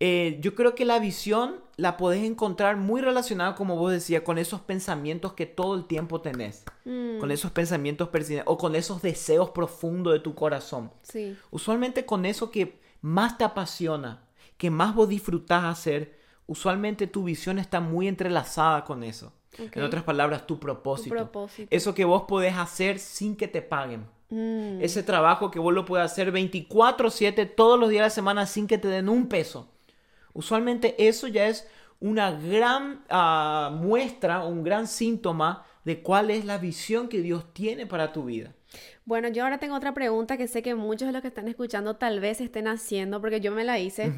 eh, 0.00 0.38
yo 0.40 0.54
creo 0.54 0.74
que 0.74 0.84
la 0.84 1.00
visión 1.00 1.56
la 1.76 1.96
podés 1.96 2.24
encontrar 2.24 2.76
muy 2.76 3.00
relacionada, 3.00 3.54
como 3.54 3.76
vos 3.76 3.90
decías, 3.90 4.22
con 4.22 4.38
esos 4.38 4.60
pensamientos 4.60 5.32
que 5.32 5.46
todo 5.46 5.74
el 5.74 5.86
tiempo 5.86 6.20
tenés. 6.20 6.64
Mm. 6.84 7.18
Con 7.18 7.30
esos 7.30 7.50
pensamientos 7.50 8.08
persistentes 8.08 8.50
o 8.50 8.58
con 8.58 8.76
esos 8.76 9.02
deseos 9.02 9.50
profundos 9.50 10.12
de 10.12 10.20
tu 10.20 10.34
corazón. 10.34 10.92
Sí. 11.02 11.36
Usualmente 11.50 12.04
con 12.06 12.26
eso 12.26 12.50
que 12.50 12.80
más 13.00 13.38
te 13.38 13.44
apasiona, 13.44 14.24
que 14.56 14.70
más 14.70 14.94
vos 14.94 15.08
disfrutás 15.08 15.64
hacer, 15.64 16.18
usualmente 16.46 17.06
tu 17.06 17.24
visión 17.24 17.58
está 17.58 17.80
muy 17.80 18.06
entrelazada 18.08 18.84
con 18.84 19.02
eso. 19.02 19.32
En 19.56 19.82
otras 19.82 20.04
palabras, 20.04 20.46
tu 20.46 20.60
propósito. 20.60 21.10
tu 21.10 21.16
propósito. 21.16 21.68
Eso 21.70 21.94
que 21.94 22.04
vos 22.04 22.24
podés 22.28 22.56
hacer 22.56 23.00
sin 23.00 23.34
que 23.34 23.48
te 23.48 23.62
paguen. 23.62 24.06
Mm. 24.30 24.80
Ese 24.80 25.02
trabajo 25.02 25.50
que 25.50 25.58
vos 25.58 25.74
lo 25.74 25.84
puedes 25.84 26.04
hacer 26.04 26.30
24/7 26.30 27.46
todos 27.46 27.78
los 27.78 27.88
días 27.88 28.02
de 28.02 28.06
la 28.06 28.10
semana 28.10 28.46
sin 28.46 28.66
que 28.68 28.78
te 28.78 28.88
den 28.88 29.08
un 29.08 29.28
peso. 29.28 29.68
Usualmente 30.38 30.94
eso 31.08 31.26
ya 31.26 31.48
es 31.48 31.66
una 31.98 32.30
gran 32.30 33.02
uh, 33.10 33.74
muestra, 33.74 34.44
un 34.44 34.62
gran 34.62 34.86
síntoma 34.86 35.66
de 35.82 36.00
cuál 36.00 36.30
es 36.30 36.44
la 36.44 36.58
visión 36.58 37.08
que 37.08 37.22
Dios 37.22 37.52
tiene 37.52 37.86
para 37.86 38.12
tu 38.12 38.26
vida. 38.26 38.54
Bueno, 39.04 39.26
yo 39.26 39.42
ahora 39.42 39.58
tengo 39.58 39.74
otra 39.74 39.94
pregunta 39.94 40.36
que 40.36 40.46
sé 40.46 40.62
que 40.62 40.76
muchos 40.76 41.08
de 41.08 41.12
los 41.12 41.22
que 41.22 41.28
están 41.28 41.48
escuchando 41.48 41.96
tal 41.96 42.20
vez 42.20 42.40
estén 42.40 42.68
haciendo, 42.68 43.20
porque 43.20 43.40
yo 43.40 43.50
me 43.50 43.64
la 43.64 43.80
hice. 43.80 44.12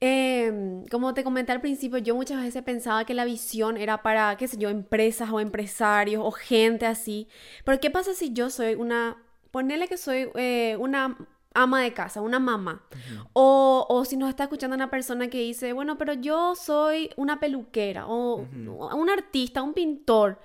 Em, 0.00 0.86
como 0.86 1.12
te 1.12 1.24
comenté 1.24 1.52
al 1.52 1.60
principio, 1.60 1.98
yo 1.98 2.14
muchas 2.14 2.40
veces 2.40 2.62
pensaba 2.62 3.04
que 3.04 3.12
la 3.12 3.26
visión 3.26 3.76
era 3.76 4.00
para, 4.00 4.34
qué 4.38 4.48
sé 4.48 4.56
yo, 4.56 4.70
empresas 4.70 5.28
o 5.30 5.40
empresarios 5.40 6.22
o 6.24 6.30
gente 6.30 6.86
así. 6.86 7.28
Pero 7.64 7.80
¿qué 7.80 7.90
pasa 7.90 8.14
si 8.14 8.32
yo 8.32 8.48
soy 8.48 8.76
una, 8.76 9.22
ponele 9.50 9.88
que 9.88 9.98
soy 9.98 10.30
eh, 10.36 10.76
una 10.78 11.18
ama 11.54 11.82
de 11.82 11.92
casa, 11.92 12.20
una 12.20 12.38
mamá. 12.38 12.82
o, 13.32 13.86
o, 13.88 14.04
si 14.04 14.16
nos 14.16 14.28
está 14.28 14.44
escuchando 14.44 14.76
una 14.76 14.90
persona 14.90 15.28
que 15.28 15.40
dice, 15.40 15.72
bueno, 15.72 15.98
pero 15.98 16.12
yo 16.12 16.54
soy 16.54 17.10
una 17.16 17.40
peluquera 17.40 18.06
o 18.06 18.36
un 18.36 19.10
artista, 19.10 19.62
un 19.62 19.74
pintor. 19.74 20.38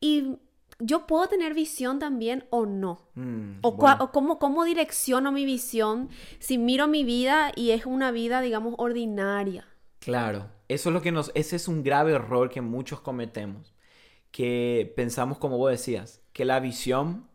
Y 0.00 0.36
yo 0.80 1.06
puedo 1.06 1.26
tener 1.26 1.54
visión 1.54 1.98
también 1.98 2.44
o 2.50 2.66
no. 2.66 3.08
Mm, 3.14 3.58
o, 3.62 3.68
o 3.68 4.12
cómo, 4.12 4.38
cómo, 4.38 4.64
direcciono 4.64 5.32
mi 5.32 5.44
visión 5.44 6.08
si 6.38 6.58
miro 6.58 6.86
mi 6.86 7.04
vida 7.04 7.52
y 7.54 7.70
es 7.70 7.86
una 7.86 8.10
vida, 8.10 8.40
digamos, 8.40 8.74
ordinaria. 8.78 9.66
Claro, 9.98 10.48
eso 10.68 10.90
es 10.90 10.94
lo 10.94 11.02
que 11.02 11.12
nos, 11.12 11.32
ese 11.34 11.56
es 11.56 11.68
un 11.68 11.82
grave 11.82 12.12
error 12.12 12.48
que 12.48 12.60
muchos 12.60 13.00
cometemos. 13.00 13.74
Que 14.30 14.92
pensamos, 14.94 15.38
como 15.38 15.58
vos 15.58 15.70
decías, 15.70 16.22
que 16.32 16.44
la 16.44 16.60
visión 16.60 17.27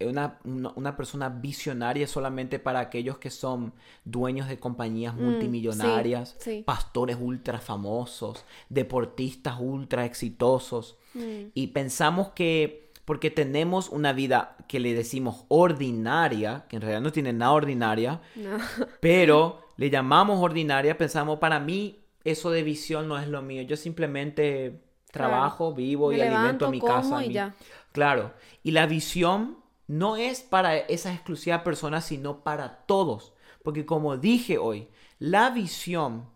una, 0.00 0.38
una, 0.44 0.96
persona 0.96 1.28
visionaria 1.28 2.06
solamente 2.06 2.58
para 2.58 2.80
aquellos 2.80 3.18
que 3.18 3.30
son 3.30 3.72
dueños 4.04 4.48
de 4.48 4.58
compañías 4.58 5.14
mm, 5.14 5.22
multimillonarias, 5.22 6.36
pastores 6.64 7.16
ultra 7.20 7.58
famosos, 7.58 8.44
deportistas 8.68 9.56
ultra 9.60 10.04
exitosos. 10.04 10.98
Mm. 11.14 11.46
Y 11.54 11.68
pensamos 11.68 12.28
que 12.30 12.90
porque 13.04 13.30
tenemos 13.30 13.90
una 13.90 14.12
vida 14.12 14.56
que 14.66 14.80
le 14.80 14.94
decimos 14.94 15.44
ordinaria, 15.48 16.64
que 16.68 16.76
en 16.76 16.82
realidad 16.82 17.02
no 17.02 17.12
tiene 17.12 17.32
nada 17.32 17.52
ordinaria, 17.52 18.20
pero 19.00 19.60
le 19.76 19.90
llamamos 19.90 20.42
ordinaria, 20.42 20.96
pensamos, 20.96 21.38
para 21.38 21.60
mí 21.60 22.00
eso 22.24 22.50
de 22.50 22.62
visión 22.62 23.06
no 23.08 23.18
es 23.18 23.28
lo 23.28 23.42
mío, 23.42 23.62
yo 23.62 23.76
simplemente 23.76 24.80
trabajo, 25.10 25.72
vivo 25.74 26.12
y 26.12 26.20
alimento 26.20 26.70
mi 26.70 26.80
casa. 26.80 27.24
Y 27.24 27.34
ya. 27.34 27.54
Claro, 27.92 28.32
y 28.62 28.72
la 28.72 28.86
visión 28.86 29.58
no 29.86 30.16
es 30.16 30.40
para 30.40 30.76
esas 30.76 31.14
exclusivas 31.14 31.62
personas, 31.62 32.06
sino 32.06 32.42
para 32.42 32.84
todos. 32.86 33.32
Porque 33.62 33.86
como 33.86 34.16
dije 34.16 34.58
hoy, 34.58 34.88
la 35.18 35.50
visión 35.50 36.28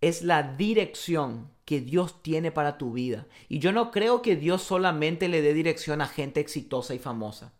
es 0.00 0.22
la 0.22 0.42
dirección 0.42 1.50
que 1.64 1.80
Dios 1.80 2.22
tiene 2.22 2.50
para 2.50 2.78
tu 2.78 2.92
vida. 2.92 3.26
Y 3.48 3.58
yo 3.58 3.72
no 3.72 3.90
creo 3.90 4.22
que 4.22 4.36
Dios 4.36 4.62
solamente 4.62 5.28
le 5.28 5.42
dé 5.42 5.52
dirección 5.52 6.00
a 6.00 6.06
gente 6.06 6.40
exitosa 6.40 6.94
y 6.94 6.98
famosa. 6.98 7.52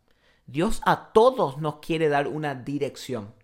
Dios 0.47 0.81
a 0.87 1.13
todos 1.13 1.59
nos 1.59 1.77
quiere 1.81 2.09
dar 2.09 2.27
una 2.27 2.55
dirección. 2.55 3.35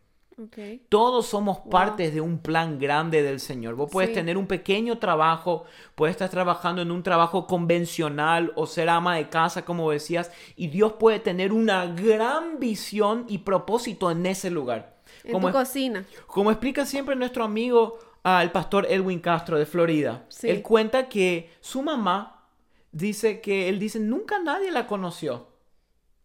Todos 0.89 1.27
somos 1.27 1.59
partes 1.71 2.13
de 2.13 2.21
un 2.21 2.39
plan 2.39 2.79
grande 2.79 3.23
del 3.23 3.41
Señor. 3.41 3.75
Vos 3.75 3.91
puedes 3.91 4.13
tener 4.13 4.37
un 4.37 4.47
pequeño 4.47 4.99
trabajo, 4.99 5.65
puedes 5.95 6.15
estar 6.15 6.29
trabajando 6.29 6.83
en 6.83 6.91
un 6.91 7.03
trabajo 7.03 7.47
convencional 7.47 8.53
o 8.57 8.67
ser 8.67 8.89
ama 8.89 9.17
de 9.17 9.29
casa, 9.29 9.65
como 9.65 9.91
decías, 9.91 10.31
y 10.57 10.69
Dios 10.69 10.95
puede 10.95 11.21
tener 11.21 11.53
una 11.53 11.87
gran 11.87 12.59
visión 12.59 13.27
y 13.29 13.39
propósito 13.39 14.11
en 14.11 14.27
ese 14.27 14.51
lugar. 14.51 14.97
En 15.23 15.33
como 15.33 15.49
tu 15.49 15.55
cocina. 15.55 16.05
Como 16.27 16.51
explica 16.51 16.85
siempre 16.85 17.15
nuestro 17.17 17.45
amigo, 17.45 17.99
ah, 18.25 18.43
el 18.43 18.51
pastor 18.51 18.87
Edwin 18.91 19.21
Castro 19.21 19.59
de 19.59 19.67
Florida. 19.67 20.27
Él 20.43 20.63
cuenta 20.63 21.09
que 21.09 21.51
su 21.61 21.83
mamá 21.83 22.49
dice 22.93 23.41
que 23.41 23.69
él 23.69 23.79
dice, 23.79 24.01
nunca 24.01 24.39
nadie 24.39 24.71
la 24.71 24.87
conoció. 24.87 25.54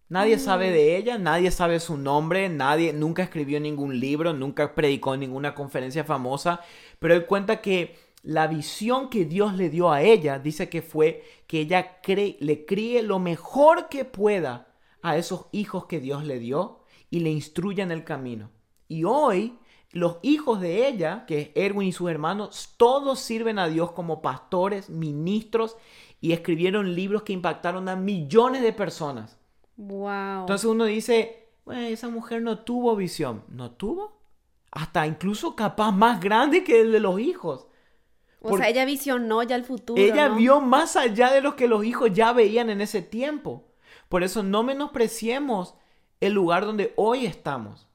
Nadie 0.09 0.39
sabe 0.39 0.71
de 0.71 0.97
ella, 0.97 1.19
nadie 1.19 1.51
sabe 1.51 1.79
su 1.79 1.95
nombre, 1.95 2.49
nadie 2.49 2.93
nunca 2.93 3.21
escribió 3.21 3.59
ningún 3.59 3.99
libro, 3.99 4.33
nunca 4.33 4.73
predicó 4.73 5.13
en 5.13 5.19
ninguna 5.19 5.53
conferencia 5.53 6.03
famosa, 6.03 6.61
pero 6.97 7.13
él 7.13 7.27
cuenta 7.27 7.61
que 7.61 7.95
la 8.23 8.47
visión 8.47 9.11
que 9.11 9.25
Dios 9.25 9.53
le 9.53 9.69
dio 9.69 9.91
a 9.91 10.01
ella 10.01 10.39
dice 10.39 10.67
que 10.67 10.81
fue 10.81 11.23
que 11.45 11.59
ella 11.61 11.99
le 12.39 12.65
críe 12.65 13.03
lo 13.03 13.19
mejor 13.19 13.87
que 13.87 14.03
pueda 14.03 14.73
a 15.03 15.15
esos 15.15 15.45
hijos 15.51 15.85
que 15.85 15.99
Dios 15.99 16.25
le 16.25 16.39
dio 16.39 16.79
y 17.11 17.19
le 17.19 17.29
instruya 17.29 17.83
en 17.83 17.91
el 17.91 18.03
camino. 18.03 18.49
Y 18.87 19.03
hoy 19.03 19.59
los 19.91 20.17
hijos 20.23 20.59
de 20.59 20.87
ella, 20.87 21.25
que 21.27 21.39
es 21.39 21.49
Erwin 21.53 21.87
y 21.87 21.91
sus 21.91 22.09
hermanos, 22.09 22.73
todos 22.77 23.19
sirven 23.19 23.59
a 23.59 23.67
Dios 23.67 23.91
como 23.91 24.23
pastores, 24.23 24.89
ministros 24.89 25.77
y 26.19 26.31
escribieron 26.31 26.95
libros 26.95 27.21
que 27.21 27.33
impactaron 27.33 27.87
a 27.89 27.95
millones 27.95 28.63
de 28.63 28.73
personas. 28.73 29.38
Wow. 29.79 30.41
Entonces 30.41 30.65
uno 30.69 30.83
dice, 30.83 31.47
esa 31.71 32.09
mujer 32.09 32.41
no 32.41 32.59
tuvo 32.59 32.97
visión. 32.97 33.43
¿No 33.47 33.71
tuvo? 33.71 34.19
Hasta 34.71 35.07
incluso 35.07 35.55
capaz 35.55 35.93
más 35.93 36.19
grande 36.19 36.65
que 36.65 36.81
el 36.81 36.91
de 36.91 36.99
los 36.99 37.19
hijos. 37.19 37.67
O 38.41 38.57
sea, 38.57 38.67
ella 38.67 38.83
visionó 38.83 39.41
ya 39.43 39.55
el 39.55 39.63
futuro. 39.63 40.01
Ella 40.01 40.29
vio 40.29 40.59
más 40.59 40.97
allá 40.97 41.31
de 41.31 41.41
lo 41.41 41.55
que 41.55 41.67
los 41.67 41.85
hijos 41.85 42.11
ya 42.13 42.33
veían 42.33 42.69
en 42.69 42.81
ese 42.81 43.01
tiempo. 43.01 43.69
Por 44.09 44.23
eso 44.23 44.43
no 44.43 44.63
menospreciemos 44.63 45.75
el 46.19 46.33
lugar 46.33 46.65
donde 46.65 46.93
hoy 46.97 47.25
estamos. 47.25 47.87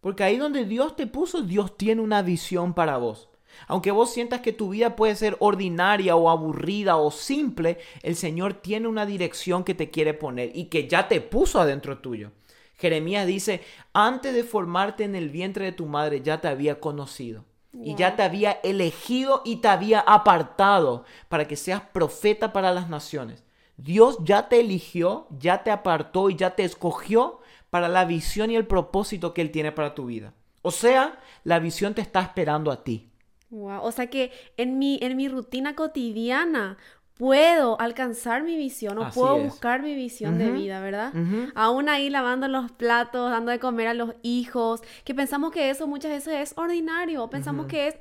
Porque 0.00 0.22
ahí 0.22 0.36
donde 0.36 0.64
Dios 0.64 0.94
te 0.94 1.08
puso, 1.08 1.42
Dios 1.42 1.76
tiene 1.76 2.02
una 2.02 2.22
visión 2.22 2.72
para 2.72 2.98
vos. 2.98 3.28
Aunque 3.66 3.90
vos 3.90 4.12
sientas 4.12 4.40
que 4.40 4.52
tu 4.52 4.70
vida 4.70 4.96
puede 4.96 5.14
ser 5.14 5.36
ordinaria 5.40 6.16
o 6.16 6.30
aburrida 6.30 6.96
o 6.96 7.10
simple, 7.10 7.78
el 8.02 8.16
Señor 8.16 8.54
tiene 8.54 8.88
una 8.88 9.06
dirección 9.06 9.64
que 9.64 9.74
te 9.74 9.90
quiere 9.90 10.14
poner 10.14 10.50
y 10.54 10.66
que 10.66 10.88
ya 10.88 11.08
te 11.08 11.20
puso 11.20 11.60
adentro 11.60 11.98
tuyo. 11.98 12.32
Jeremías 12.76 13.26
dice, 13.26 13.62
antes 13.92 14.34
de 14.34 14.44
formarte 14.44 15.04
en 15.04 15.14
el 15.14 15.30
vientre 15.30 15.66
de 15.66 15.72
tu 15.72 15.86
madre 15.86 16.20
ya 16.22 16.40
te 16.40 16.48
había 16.48 16.80
conocido. 16.80 17.44
Y 17.74 17.94
ya 17.94 18.16
te 18.16 18.22
había 18.22 18.52
elegido 18.62 19.40
y 19.46 19.56
te 19.56 19.68
había 19.68 20.00
apartado 20.00 21.04
para 21.30 21.48
que 21.48 21.56
seas 21.56 21.80
profeta 21.80 22.52
para 22.52 22.72
las 22.72 22.90
naciones. 22.90 23.44
Dios 23.78 24.18
ya 24.24 24.48
te 24.48 24.60
eligió, 24.60 25.26
ya 25.30 25.62
te 25.62 25.70
apartó 25.70 26.28
y 26.28 26.36
ya 26.36 26.54
te 26.54 26.64
escogió 26.64 27.40
para 27.70 27.88
la 27.88 28.04
visión 28.04 28.50
y 28.50 28.56
el 28.56 28.66
propósito 28.66 29.32
que 29.32 29.40
Él 29.40 29.50
tiene 29.50 29.72
para 29.72 29.94
tu 29.94 30.06
vida. 30.06 30.34
O 30.60 30.70
sea, 30.70 31.18
la 31.44 31.58
visión 31.58 31.94
te 31.94 32.02
está 32.02 32.20
esperando 32.20 32.70
a 32.70 32.84
ti. 32.84 33.11
O 33.52 33.92
sea 33.92 34.06
que 34.08 34.32
en 34.56 34.78
mi, 34.78 34.98
en 35.02 35.16
mi 35.16 35.28
rutina 35.28 35.74
cotidiana 35.74 36.78
puedo 37.14 37.80
alcanzar 37.80 38.42
mi 38.42 38.56
visión 38.56 38.98
o 38.98 39.10
puedo 39.10 39.36
buscar 39.38 39.82
mi 39.82 39.94
visión 39.94 40.38
de 40.38 40.50
vida, 40.50 40.80
¿verdad? 40.80 41.12
Aún 41.54 41.88
ahí 41.88 42.10
lavando 42.10 42.48
los 42.48 42.72
platos, 42.72 43.30
dando 43.30 43.52
de 43.52 43.58
comer 43.58 43.88
a 43.88 43.94
los 43.94 44.14
hijos, 44.22 44.80
que 45.04 45.14
pensamos 45.14 45.52
que 45.52 45.70
eso 45.70 45.86
muchas 45.86 46.10
veces 46.10 46.34
es 46.50 46.58
ordinario, 46.58 47.28
pensamos 47.28 47.66
que 47.66 47.88
es 47.88 47.96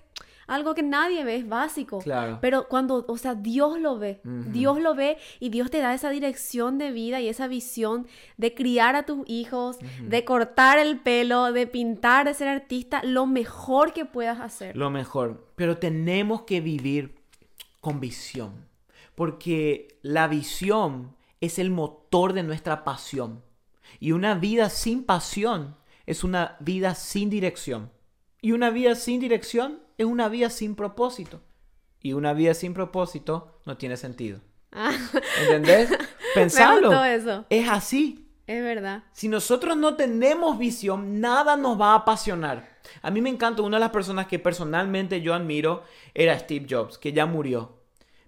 algo 0.51 0.75
que 0.75 0.83
nadie 0.83 1.23
ve, 1.23 1.37
es 1.37 1.47
básico. 1.47 1.99
Claro. 1.99 2.39
Pero 2.41 2.67
cuando, 2.67 3.05
o 3.07 3.17
sea, 3.17 3.35
Dios 3.35 3.79
lo 3.79 3.97
ve, 3.97 4.19
Dios 4.23 4.81
lo 4.81 4.95
ve 4.95 5.17
y 5.39 5.49
Dios 5.49 5.71
te 5.71 5.79
da 5.79 5.93
esa 5.93 6.09
dirección 6.09 6.77
de 6.77 6.91
vida 6.91 7.21
y 7.21 7.29
esa 7.29 7.47
visión 7.47 8.05
de 8.37 8.53
criar 8.53 8.95
a 8.95 9.03
tus 9.03 9.23
hijos, 9.27 9.77
de 10.01 10.25
cortar 10.25 10.77
el 10.77 10.99
pelo, 10.99 11.53
de 11.53 11.67
pintar, 11.67 12.25
de 12.25 12.33
ser 12.33 12.49
artista, 12.49 13.01
lo 13.03 13.25
mejor 13.25 13.93
que 13.93 14.05
puedas 14.05 14.41
hacer. 14.41 14.75
Lo 14.75 14.89
mejor. 14.89 15.47
Pero 15.55 15.77
tenemos 15.77 16.41
que 16.41 16.59
vivir 16.59 17.15
con 17.79 17.99
visión, 17.99 18.67
porque 19.15 19.99
la 20.01 20.27
visión 20.27 21.15
es 21.39 21.59
el 21.59 21.71
motor 21.71 22.33
de 22.33 22.43
nuestra 22.43 22.83
pasión. 22.83 23.41
Y 23.99 24.11
una 24.11 24.35
vida 24.35 24.69
sin 24.69 25.03
pasión 25.03 25.75
es 26.05 26.23
una 26.23 26.57
vida 26.59 26.93
sin 26.95 27.29
dirección. 27.29 27.89
Y 28.41 28.53
una 28.53 28.69
vida 28.69 28.95
sin 28.95 29.19
dirección 29.19 29.79
es 30.01 30.07
una 30.07 30.29
vida 30.29 30.49
sin 30.49 30.75
propósito. 30.75 31.41
Y 32.01 32.13
una 32.13 32.33
vida 32.33 32.53
sin 32.53 32.73
propósito 32.73 33.59
no 33.65 33.77
tiene 33.77 33.97
sentido. 33.97 34.39
Ah. 34.71 34.91
¿Entendés? 35.41 35.89
Pensalo. 36.35 37.03
eso. 37.03 37.45
Es 37.49 37.69
así. 37.69 38.27
Es 38.47 38.61
verdad. 38.61 39.03
Si 39.13 39.27
nosotros 39.27 39.77
no 39.77 39.95
tenemos 39.95 40.57
visión, 40.57 41.21
nada 41.21 41.55
nos 41.55 41.79
va 41.79 41.91
a 41.91 41.95
apasionar. 41.97 42.79
A 43.01 43.11
mí 43.11 43.21
me 43.21 43.29
encanta, 43.29 43.61
una 43.61 43.77
de 43.77 43.81
las 43.81 43.91
personas 43.91 44.27
que 44.27 44.39
personalmente 44.39 45.21
yo 45.21 45.33
admiro 45.33 45.83
era 46.13 46.37
Steve 46.37 46.65
Jobs, 46.69 46.97
que 46.97 47.13
ya 47.13 47.25
murió. 47.25 47.77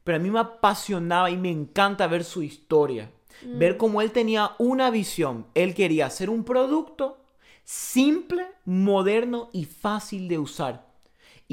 Pero 0.04 0.18
a 0.18 0.20
mí 0.20 0.30
me 0.30 0.40
apasionaba 0.40 1.32
y 1.32 1.38
me 1.38 1.50
encanta 1.50 2.08
ver 2.08 2.24
su 2.24 2.44
historia. 2.44 3.12
Mm. 3.44 3.58
Ver 3.58 3.78
cómo 3.78 4.02
él 4.02 4.12
tenía 4.12 4.52
una 4.60 4.92
visión. 4.92 5.48
Él 5.56 5.74
quería 5.74 6.06
hacer 6.06 6.30
un 6.30 6.44
producto 6.44 7.18
simple, 7.64 8.46
moderno 8.66 9.50
y 9.52 9.66
fácil 9.66 10.28
de 10.28 10.38
usar. 10.38 10.93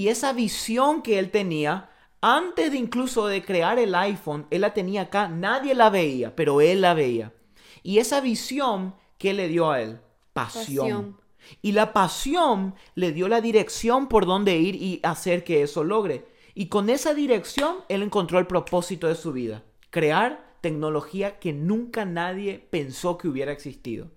Y 0.00 0.08
esa 0.08 0.32
visión 0.32 1.02
que 1.02 1.18
él 1.18 1.30
tenía, 1.30 1.90
antes 2.22 2.72
de 2.72 2.78
incluso 2.78 3.26
de 3.26 3.44
crear 3.44 3.78
el 3.78 3.94
iPhone, 3.94 4.46
él 4.48 4.62
la 4.62 4.72
tenía 4.72 5.02
acá, 5.02 5.28
nadie 5.28 5.74
la 5.74 5.90
veía, 5.90 6.34
pero 6.34 6.62
él 6.62 6.80
la 6.80 6.94
veía. 6.94 7.34
Y 7.82 7.98
esa 7.98 8.22
visión, 8.22 8.94
¿qué 9.18 9.34
le 9.34 9.48
dio 9.48 9.70
a 9.70 9.82
él? 9.82 10.00
Pasión. 10.32 11.18
Y 11.60 11.72
la 11.72 11.92
pasión 11.92 12.76
le 12.94 13.12
dio 13.12 13.28
la 13.28 13.42
dirección 13.42 14.08
por 14.08 14.24
dónde 14.24 14.56
ir 14.56 14.74
y 14.74 15.00
hacer 15.02 15.44
que 15.44 15.60
eso 15.60 15.84
logre. 15.84 16.24
Y 16.54 16.68
con 16.68 16.88
esa 16.88 17.12
dirección, 17.12 17.76
él 17.90 18.02
encontró 18.02 18.38
el 18.38 18.46
propósito 18.46 19.06
de 19.06 19.16
su 19.16 19.34
vida. 19.34 19.64
Crear 19.90 20.56
tecnología 20.62 21.38
que 21.38 21.52
nunca 21.52 22.06
nadie 22.06 22.66
pensó 22.70 23.18
que 23.18 23.28
hubiera 23.28 23.52
existido. 23.52 24.10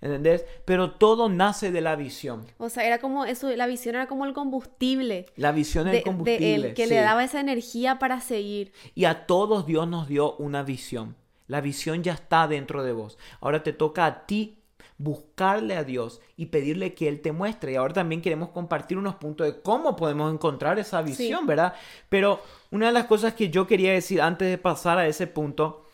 ¿Entendés? 0.00 0.44
Pero 0.64 0.92
todo 0.92 1.28
nace 1.28 1.72
de 1.72 1.80
la 1.80 1.96
visión. 1.96 2.46
O 2.58 2.68
sea, 2.68 2.84
era 2.84 2.98
como 2.98 3.24
eso, 3.24 3.50
la 3.50 3.66
visión 3.66 3.96
era 3.96 4.06
como 4.06 4.26
el 4.26 4.32
combustible. 4.32 5.26
La 5.36 5.50
visión 5.50 5.88
es 5.88 5.96
el 5.96 6.02
combustible. 6.04 6.74
que 6.74 6.86
le 6.86 6.96
daba 6.96 7.24
esa 7.24 7.40
energía 7.40 7.98
para 7.98 8.20
seguir. 8.20 8.72
Y 8.94 9.06
a 9.06 9.26
todos 9.26 9.66
Dios 9.66 9.88
nos 9.88 10.06
dio 10.06 10.36
una 10.36 10.62
visión. 10.62 11.16
La 11.48 11.60
visión 11.60 12.02
ya 12.04 12.12
está 12.12 12.46
dentro 12.46 12.84
de 12.84 12.92
vos. 12.92 13.18
Ahora 13.40 13.62
te 13.62 13.72
toca 13.72 14.06
a 14.06 14.26
ti 14.26 14.58
buscarle 14.98 15.76
a 15.76 15.84
Dios 15.84 16.20
y 16.36 16.46
pedirle 16.46 16.94
que 16.94 17.08
Él 17.08 17.20
te 17.20 17.32
muestre. 17.32 17.72
Y 17.72 17.76
ahora 17.76 17.94
también 17.94 18.20
queremos 18.20 18.50
compartir 18.50 18.98
unos 18.98 19.16
puntos 19.16 19.46
de 19.46 19.60
cómo 19.62 19.96
podemos 19.96 20.32
encontrar 20.32 20.78
esa 20.78 21.02
visión, 21.02 21.46
¿verdad? 21.46 21.74
Pero 22.08 22.40
una 22.70 22.86
de 22.86 22.92
las 22.92 23.06
cosas 23.06 23.34
que 23.34 23.48
yo 23.48 23.66
quería 23.66 23.92
decir 23.92 24.20
antes 24.20 24.48
de 24.48 24.58
pasar 24.58 24.98
a 24.98 25.06
ese 25.06 25.26
punto 25.26 25.86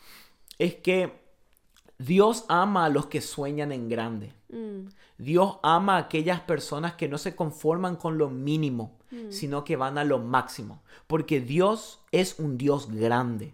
es 0.59 0.75
que 0.75 1.24
Dios 1.97 2.45
ama 2.49 2.85
a 2.85 2.89
los 2.89 3.07
que 3.07 3.21
sueñan 3.21 3.71
en 3.71 3.89
grande. 3.89 4.33
Mm. 4.49 4.87
Dios 5.17 5.57
ama 5.63 5.95
a 5.95 5.99
aquellas 5.99 6.41
personas 6.41 6.95
que 6.95 7.07
no 7.07 7.17
se 7.17 7.35
conforman 7.35 7.95
con 7.95 8.17
lo 8.17 8.29
mínimo, 8.29 8.97
mm. 9.11 9.31
sino 9.31 9.63
que 9.63 9.75
van 9.75 9.97
a 9.97 10.03
lo 10.03 10.19
máximo. 10.19 10.81
Porque 11.07 11.39
Dios 11.39 12.01
es 12.11 12.39
un 12.39 12.57
Dios 12.57 12.91
grande. 12.91 13.53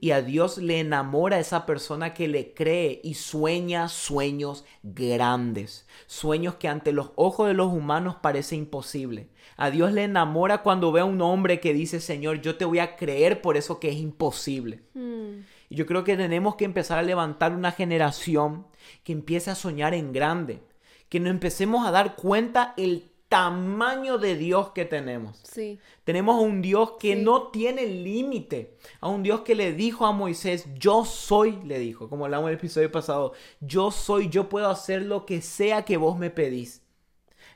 Y 0.00 0.10
a 0.10 0.20
Dios 0.20 0.58
le 0.58 0.80
enamora 0.80 1.36
a 1.36 1.40
esa 1.40 1.64
persona 1.64 2.12
que 2.12 2.28
le 2.28 2.52
cree 2.52 3.00
y 3.02 3.14
sueña 3.14 3.88
sueños 3.88 4.64
grandes. 4.82 5.86
Sueños 6.06 6.56
que 6.56 6.68
ante 6.68 6.92
los 6.92 7.12
ojos 7.14 7.48
de 7.48 7.54
los 7.54 7.72
humanos 7.72 8.16
parece 8.20 8.56
imposible. 8.56 9.28
A 9.56 9.70
Dios 9.70 9.92
le 9.92 10.04
enamora 10.04 10.62
cuando 10.62 10.92
ve 10.92 11.00
a 11.00 11.04
un 11.04 11.22
hombre 11.22 11.60
que 11.60 11.72
dice, 11.72 12.00
Señor, 12.00 12.40
yo 12.40 12.56
te 12.56 12.64
voy 12.64 12.78
a 12.78 12.96
creer 12.96 13.40
por 13.40 13.56
eso 13.56 13.80
que 13.80 13.90
es 13.90 13.96
imposible. 13.96 14.82
Mm. 14.94 15.40
Y 15.70 15.76
yo 15.76 15.86
creo 15.86 16.04
que 16.04 16.16
tenemos 16.16 16.56
que 16.56 16.66
empezar 16.66 16.98
a 16.98 17.02
levantar 17.02 17.54
una 17.54 17.72
generación 17.72 18.66
que 19.04 19.12
empiece 19.12 19.50
a 19.50 19.54
soñar 19.54 19.94
en 19.94 20.12
grande, 20.12 20.62
que 21.08 21.20
nos 21.20 21.30
empecemos 21.30 21.86
a 21.86 21.90
dar 21.92 22.16
cuenta 22.16 22.74
el 22.76 23.04
tamaño 23.28 24.18
de 24.18 24.34
Dios 24.36 24.70
que 24.70 24.84
tenemos. 24.84 25.40
Sí. 25.44 25.78
Tenemos 26.02 26.34
a 26.36 26.40
un 26.40 26.60
Dios 26.60 26.94
que 26.98 27.14
Sí. 27.14 27.22
no 27.22 27.48
tiene 27.52 27.86
límite. 27.86 28.76
A 29.00 29.06
un 29.08 29.22
Dios 29.22 29.42
que 29.42 29.54
le 29.54 29.72
dijo 29.72 30.04
a 30.04 30.10
Moisés, 30.12 30.66
yo 30.76 31.04
soy, 31.04 31.60
le 31.64 31.78
dijo, 31.78 32.08
como 32.10 32.24
hablamos 32.24 32.48
en 32.48 32.54
el 32.54 32.58
episodio 32.58 32.90
pasado, 32.90 33.32
yo 33.60 33.92
soy, 33.92 34.28
yo 34.28 34.48
puedo 34.48 34.68
hacer 34.68 35.02
lo 35.02 35.24
que 35.26 35.40
sea 35.42 35.84
que 35.84 35.96
vos 35.96 36.18
me 36.18 36.30
pedís. 36.30 36.82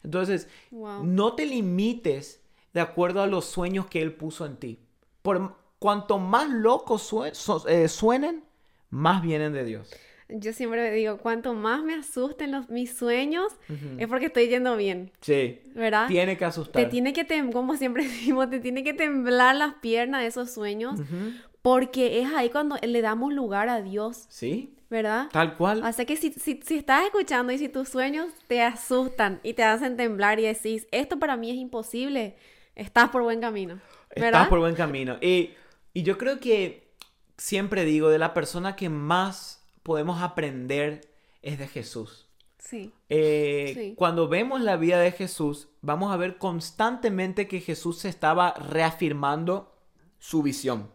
Entonces, 0.05 0.48
Wow. 0.70 1.03
no 1.05 1.35
te 1.35 1.46
limites 1.46 2.40
de 2.72 2.81
acuerdo 2.81 3.22
a 3.22 3.27
los 3.27 3.44
sueños 3.44 3.87
que 3.87 4.00
Él 4.00 4.14
puso 4.14 4.46
en 4.46 4.57
ti. 4.59 4.79
Por 5.22 5.57
cuanto 5.85 6.18
más 6.18 6.49
locos 6.49 7.03
sue- 7.03 7.35
so- 7.35 7.68
eh, 7.68 7.88
suenen, 7.88 8.42
más 8.88 9.20
vienen 9.20 9.53
de 9.53 9.64
Dios. 9.64 9.94
Yo 10.31 10.55
siempre 10.55 10.90
digo, 10.92 11.18
cuanto 11.18 11.53
más 11.53 11.83
me 11.83 11.92
asusten 11.94 12.53
los, 12.53 12.70
mis 12.70 12.97
sueños, 12.97 13.53
es 13.99 14.09
porque 14.09 14.27
estoy 14.27 14.49
yendo 14.49 14.79
bien, 14.79 15.11
Sí, 15.20 15.61
¿verdad? 15.75 16.09
tiene 16.09 16.38
que 16.38 16.47
asustar. 16.47 16.83
Te 16.85 16.88
tiene 16.88 17.12
que, 17.12 17.25
tem 17.25 17.53
como 17.53 17.77
siempre 17.77 18.05
decimos, 18.09 18.49
te 18.49 18.61
tiene 18.61 18.83
que 18.83 18.94
temblar 18.94 19.57
las 19.57 19.75
piernas 19.75 20.23
de 20.23 20.29
esos 20.29 20.51
sueños, 20.55 21.01
Ujú. 21.01 21.33
porque 21.61 22.23
es 22.23 22.33
ahí 22.33 22.49
cuando 22.49 22.77
le 22.81 23.03
damos 23.03 23.35
lugar 23.35 23.68
a 23.68 23.83
Dios, 23.83 24.25
Sí, 24.31 24.75
¿verdad? 24.88 25.29
tal 25.33 25.55
cual. 25.55 25.83
Así 25.85 26.07
que 26.07 26.16
si, 26.16 26.33
si, 26.33 26.61
si 26.64 26.77
estás 26.79 27.05
escuchando 27.05 27.53
y 27.53 27.59
si 27.59 27.68
tus 27.68 27.90
sueños 27.90 28.33
te 28.47 28.62
asustan 28.62 29.38
y 29.42 29.53
te 29.53 29.64
hacen 29.64 29.99
temblar 29.99 30.40
y 30.40 30.44
decís, 30.44 30.87
esto 30.92 31.18
para 31.18 31.37
mí 31.37 31.51
es 31.51 31.57
imposible, 31.57 32.37
estás 32.75 33.11
por 33.11 33.23
buen 33.23 33.42
camino, 33.42 33.75
¿verdad? 34.16 34.40
Estás 34.40 34.49
por 34.49 34.61
buen 34.61 34.75
camino. 34.75 35.18
Y, 35.20 35.51
y 35.94 36.02
yo 36.02 36.18
creo 36.18 36.40
que 36.40 36.92
siempre 37.38 37.85
digo, 37.85 38.11
de 38.11 38.18
la 38.18 38.35
persona 38.35 38.76
que 38.76 38.88
más 38.88 39.64
podemos 39.83 40.20
aprender 40.20 41.09
es 41.42 41.59
de 41.59 41.68
Jesús. 41.68 42.28
Sí, 42.59 42.92
Eh, 43.09 43.72
Sí. 43.74 43.94
Cuando 43.96 44.28
vemos 44.28 44.61
la 44.61 44.76
vida 44.76 44.98
de 44.98 45.12
Jesús, 45.12 45.68
vamos 45.83 46.12
a 46.12 46.16
ver 46.16 46.38
constantemente 46.38 47.46
que 47.46 47.61
Jesús 47.61 47.98
se 47.98 48.09
estaba 48.09 48.54
reafirmando 48.54 49.74
su 50.18 50.42
visión. 50.42 50.90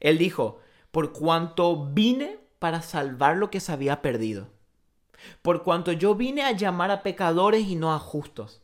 Él 0.00 0.18
dijo, 0.18 0.60
por 0.90 1.12
cuanto 1.12 1.86
vine 1.92 2.38
para 2.58 2.82
salvar 2.82 3.36
lo 3.36 3.50
que 3.50 3.60
se 3.60 3.72
había 3.72 4.02
perdido. 4.02 4.48
Por 5.42 5.62
cuanto 5.62 5.92
yo 5.92 6.14
vine 6.14 6.42
a 6.42 6.52
llamar 6.52 6.90
a 6.90 7.02
pecadores 7.02 7.66
y 7.66 7.76
no 7.76 7.94
a 7.94 7.98
justos. 7.98 8.60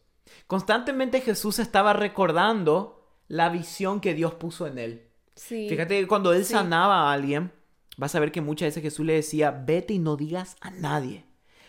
Constantemente 0.47 1.21
Jesús 1.21 1.59
estaba 1.59 1.93
recordando 1.93 3.07
la 3.29 3.49
visión 3.49 4.01
que 4.01 4.15
Dios 4.15 4.35
puso 4.35 4.67
en 4.67 4.79
él. 4.79 5.10
Sí. 5.35 5.69
Fíjate 5.69 6.01
que 6.01 6.07
cuando 6.07 6.33
él 6.33 6.45
Sí. 6.45 6.53
sanaba 6.53 7.09
a 7.11 7.13
alguien, 7.13 7.53
vas 7.97 8.15
a 8.15 8.21
ver 8.21 8.33
que 8.33 8.41
muchas 8.41 8.69
veces 8.69 8.83
Jesús 8.83 9.07
le 9.07 9.15
decía, 9.15 9.51
vete 9.51 9.95
y 9.95 9.99
no 9.99 10.17
digas 10.17 10.57
a 10.61 10.71
nadie. 10.71 11.25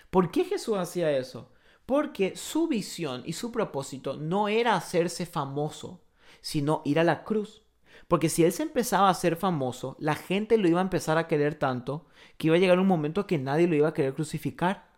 ¿Por 0.09 0.31
qué 0.31 0.43
Jesús 0.45 0.77
hacía 0.77 1.11
eso? 1.17 1.51
Porque 1.85 2.35
su 2.35 2.67
visión 2.67 3.23
y 3.25 3.33
su 3.33 3.51
propósito 3.51 4.17
no 4.17 4.47
era 4.47 4.75
hacerse 4.75 5.25
famoso, 5.25 6.01
sino 6.41 6.81
ir 6.85 6.99
a 6.99 7.03
la 7.03 7.23
cruz. 7.23 7.63
Porque 8.07 8.29
si 8.29 8.43
él 8.43 8.51
se 8.51 8.63
empezaba 8.63 9.07
a 9.07 9.11
hacer 9.11 9.35
famoso, 9.35 9.95
la 9.99 10.15
gente 10.15 10.57
lo 10.57 10.67
iba 10.67 10.79
a 10.79 10.83
empezar 10.83 11.17
a 11.17 11.27
querer 11.27 11.55
tanto 11.55 12.05
que 12.37 12.47
iba 12.47 12.55
a 12.55 12.59
llegar 12.59 12.79
un 12.79 12.87
momento 12.87 13.27
que 13.27 13.37
nadie 13.37 13.67
lo 13.67 13.75
iba 13.75 13.89
a 13.89 13.93
querer 13.93 14.13
crucificar. 14.13 14.89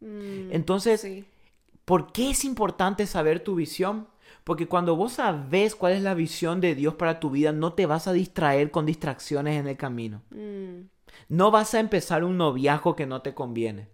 Mm, 0.00 0.52
Entonces, 0.52 1.00
sí. 1.00 1.24
¿Por 1.84 2.12
qué 2.12 2.30
es 2.30 2.44
importante 2.44 3.06
saber 3.06 3.40
tu 3.42 3.56
visión? 3.56 4.08
Porque 4.44 4.66
cuando 4.68 4.96
vos 4.96 5.14
sabes 5.14 5.74
cuál 5.74 5.92
es 5.94 6.02
la 6.02 6.14
visión 6.14 6.60
de 6.60 6.74
Dios 6.74 6.94
para 6.94 7.20
tu 7.20 7.30
vida, 7.30 7.52
no 7.52 7.72
te 7.74 7.86
vas 7.86 8.06
a 8.08 8.12
distraer 8.12 8.70
con 8.70 8.86
distracciones 8.86 9.58
en 9.58 9.68
el 9.68 9.76
camino. 9.76 10.22
Mm, 10.30 10.88
No 11.28 11.50
vas 11.50 11.74
a 11.74 11.80
empezar 11.80 12.24
un 12.24 12.36
noviazgo 12.38 12.96
que 12.96 13.06
no 13.06 13.22
te 13.22 13.34
conviene. 13.34 13.88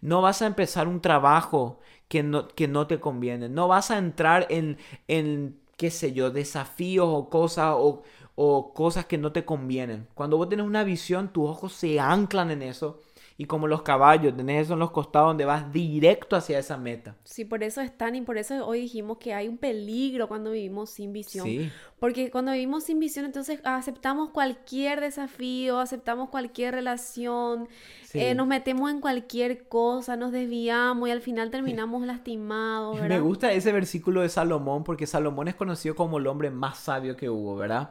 No 0.00 0.22
vas 0.22 0.42
a 0.42 0.46
empezar 0.46 0.88
un 0.88 1.00
trabajo 1.00 1.80
que 2.08 2.22
no, 2.22 2.48
que 2.48 2.68
no 2.68 2.86
te 2.86 3.00
conviene. 3.00 3.48
No 3.48 3.68
vas 3.68 3.90
a 3.90 3.98
entrar 3.98 4.46
en, 4.50 4.78
en 5.08 5.60
qué 5.76 5.90
sé 5.90 6.12
yo, 6.12 6.30
desafíos 6.30 7.06
o 7.10 7.28
cosas 7.30 7.74
o, 7.76 8.02
o 8.34 8.74
cosas 8.74 9.06
que 9.06 9.18
no 9.18 9.32
te 9.32 9.44
convienen. 9.44 10.08
Cuando 10.14 10.36
vos 10.36 10.48
tenés 10.48 10.66
una 10.66 10.84
visión, 10.84 11.32
tus 11.32 11.48
ojos 11.48 11.72
se 11.72 12.00
anclan 12.00 12.50
en 12.50 12.62
eso. 12.62 13.00
Y 13.40 13.44
como 13.44 13.68
los 13.68 13.82
caballos, 13.82 14.36
tenés 14.36 14.64
eso 14.64 14.72
en 14.72 14.80
los 14.80 14.90
costados 14.90 15.28
donde 15.28 15.44
vas 15.44 15.72
directo 15.72 16.34
hacia 16.34 16.58
esa 16.58 16.76
meta. 16.76 17.14
Sí, 17.22 17.44
por 17.44 17.62
eso 17.62 17.80
es 17.80 17.96
tan 17.96 18.16
y 18.16 18.20
por 18.22 18.36
eso 18.36 18.66
hoy 18.66 18.80
dijimos 18.80 19.18
que 19.18 19.32
hay 19.32 19.46
un 19.46 19.58
peligro 19.58 20.26
cuando 20.26 20.50
vivimos 20.50 20.90
sin 20.90 21.12
visión. 21.12 21.46
Sí. 21.46 21.70
Porque 22.00 22.32
cuando 22.32 22.50
vivimos 22.50 22.82
sin 22.82 22.98
visión, 22.98 23.24
entonces 23.24 23.60
aceptamos 23.62 24.30
cualquier 24.30 25.00
desafío, 25.00 25.78
aceptamos 25.78 26.30
cualquier 26.30 26.74
relación, 26.74 27.68
Sí. 28.02 28.18
eh, 28.18 28.34
nos 28.34 28.48
metemos 28.48 28.90
en 28.90 29.00
cualquier 29.00 29.68
cosa, 29.68 30.16
nos 30.16 30.32
desviamos 30.32 31.08
y 31.08 31.12
al 31.12 31.20
final 31.20 31.50
terminamos 31.52 32.04
lastimados, 32.06 32.96
Me 32.96 33.02
¿verdad? 33.02 33.20
gusta 33.22 33.52
ese 33.52 33.70
versículo 33.70 34.22
de 34.22 34.30
Salomón 34.30 34.82
porque 34.82 35.06
Salomón 35.06 35.46
es 35.46 35.54
conocido 35.54 35.94
como 35.94 36.18
el 36.18 36.26
hombre 36.26 36.50
más 36.50 36.78
sabio 36.78 37.16
que 37.16 37.30
hubo, 37.30 37.54
¿verdad? 37.54 37.90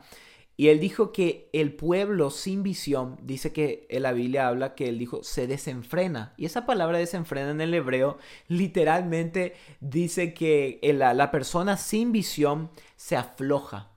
Y 0.59 0.69
él 0.69 0.79
dijo 0.79 1.11
que 1.11 1.49
el 1.53 1.71
pueblo 1.75 2.31
sin 2.31 2.63
visión, 2.63 3.17
dice 3.21 3.53
que 3.53 3.85
en 3.91 4.01
la 4.01 4.11
Biblia 4.11 4.47
habla 4.47 4.73
que 4.73 4.89
él 4.89 4.97
dijo, 4.97 5.23
se 5.23 5.45
desenfrena. 5.45 6.33
Y 6.35 6.45
esa 6.45 6.65
palabra 6.65 6.97
desenfrena 6.97 7.51
en 7.51 7.61
el 7.61 7.73
hebreo 7.75 8.17
literalmente 8.47 9.53
dice 9.79 10.33
que 10.33 10.79
la, 10.95 11.13
la 11.13 11.29
persona 11.29 11.77
sin 11.77 12.11
visión 12.11 12.71
se 12.95 13.15
afloja. 13.15 13.91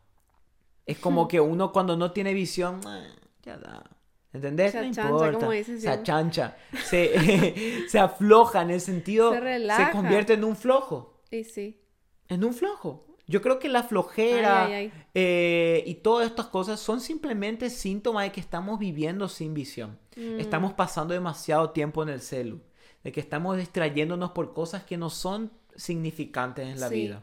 Es 0.87 0.99
como 0.99 1.29
que 1.29 1.41
uno 1.41 1.73
cuando 1.73 1.97
no 1.97 2.13
tiene 2.13 2.35
visión, 2.35 2.81
"Ah, 2.87 3.07
ya 3.43 3.57
da. 3.57 3.85
¿Entendés? 4.33 4.73
Se 4.73 4.79
no 4.83 4.83
achancha, 4.91 5.03
importa. 5.11 5.39
como 5.39 5.51
dice 5.53 5.81
se 5.81 5.89
achancha. 5.89 6.57
Se, 6.85 7.85
se 7.89 7.99
afloja 7.99 8.63
en 8.63 8.71
el 8.71 8.81
sentido, 8.81 9.31
Se 9.31 9.39
se 9.39 9.41
relaja. 9.41 9.91
convierte 9.93 10.35
en 10.35 10.45
un 10.45 10.57
flojo 10.57 11.23
Y 11.31 11.45
sí. 11.45 11.81
en 12.29 12.45
un 12.45 12.53
flojo. 12.55 13.07
Yo 13.31 13.41
creo 13.43 13.59
que 13.59 13.69
la 13.69 13.83
flojera 13.85 14.65
Ay, 14.67 14.73
ay, 14.73 14.93
ay. 14.95 15.05
eh, 15.15 15.85
y 15.87 15.95
todas 15.97 16.27
estas 16.27 16.47
cosas 16.47 16.81
son 16.81 17.01
simplemente 17.01 17.71
síntomas 17.71 18.25
de 18.25 18.33
que 18.33 18.41
estamos 18.41 18.79
viviendo 18.79 19.29
sin 19.29 19.55
visión. 19.55 19.99
Mm. 20.17 20.41
Estamos 20.41 20.73
pasando 20.73 21.15
demasiado 21.15 21.71
tiempo 21.71 22.03
en 22.03 22.09
el 22.09 22.21
celu. 22.21 22.61
De 23.05 23.13
que 23.13 23.21
estamos 23.21 23.57
distrayéndonos 23.57 24.33
por 24.33 24.53
cosas 24.53 24.83
que 24.85 24.97
no 24.99 25.09
son 25.11 25.53
significantes 25.77 26.67
en 26.69 26.81
la 26.81 26.89
Sí. 26.89 26.95
vida. 26.97 27.23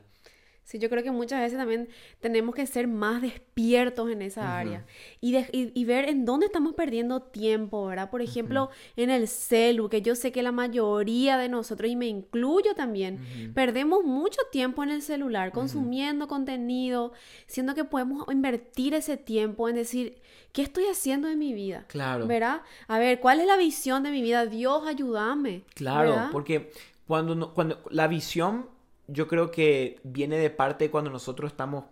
Sí, 0.69 0.79
yo 0.79 0.89
creo 0.89 1.01
que 1.01 1.11
muchas 1.11 1.39
veces 1.39 1.57
también 1.57 1.87
tenemos 2.19 2.53
que 2.53 2.67
ser 2.67 2.89
más 2.89 3.21
despiertos 3.21 4.11
en 4.11 4.21
esa 4.21 4.57
área 4.59 4.85
y, 5.21 5.31
de- 5.31 5.47
y- 5.53 5.71
y 5.73 5.85
ver 5.85 6.09
en 6.09 6.25
dónde 6.25 6.47
estamos 6.47 6.73
perdiendo 6.73 7.21
tiempo, 7.21 7.85
¿verdad? 7.85 8.09
Por 8.09 8.21
ejemplo, 8.21 8.69
en 8.97 9.09
el 9.09 9.29
celu, 9.29 9.87
que 9.87 10.01
yo 10.01 10.13
sé 10.13 10.33
que 10.33 10.43
la 10.43 10.51
mayoría 10.51 11.37
de 11.37 11.47
nosotros, 11.47 11.89
y 11.89 11.95
me 11.95 12.07
incluyo 12.07 12.75
también, 12.75 13.51
perdemos 13.55 14.03
mucho 14.03 14.41
tiempo 14.51 14.83
en 14.83 14.89
el 14.89 15.01
celular, 15.01 15.53
consumiendo 15.53 16.27
contenido, 16.27 17.13
siendo 17.45 17.73
que 17.73 17.85
podemos 17.85 18.25
invertir 18.29 18.93
ese 18.93 19.15
tiempo 19.15 19.69
en 19.69 19.75
decir, 19.75 20.17
¿qué 20.51 20.63
estoy 20.63 20.83
haciendo 20.91 21.29
en 21.29 21.39
mi 21.39 21.53
vida? 21.53 21.85
Claro. 21.87 22.27
¿Verdad? 22.27 22.61
A 22.89 22.99
ver, 22.99 23.21
¿cuál 23.21 23.39
es 23.39 23.47
la 23.47 23.55
visión 23.55 24.03
de 24.03 24.11
mi 24.11 24.21
vida? 24.21 24.45
Dios, 24.45 24.85
ayúdame. 24.85 25.63
Claro, 25.75 26.09
¿verdad? 26.09 26.29
porque 26.33 26.71
cuando, 27.07 27.35
no- 27.35 27.53
cuando 27.53 27.81
la 27.89 28.09
visión 28.09 28.75
yo 29.07 29.27
creo 29.27 29.51
que 29.51 29.99
viene 30.03 30.37
de 30.37 30.49
parte 30.49 30.91
cuando 30.91 31.09
nosotros 31.09 31.51
estamos 31.51 31.85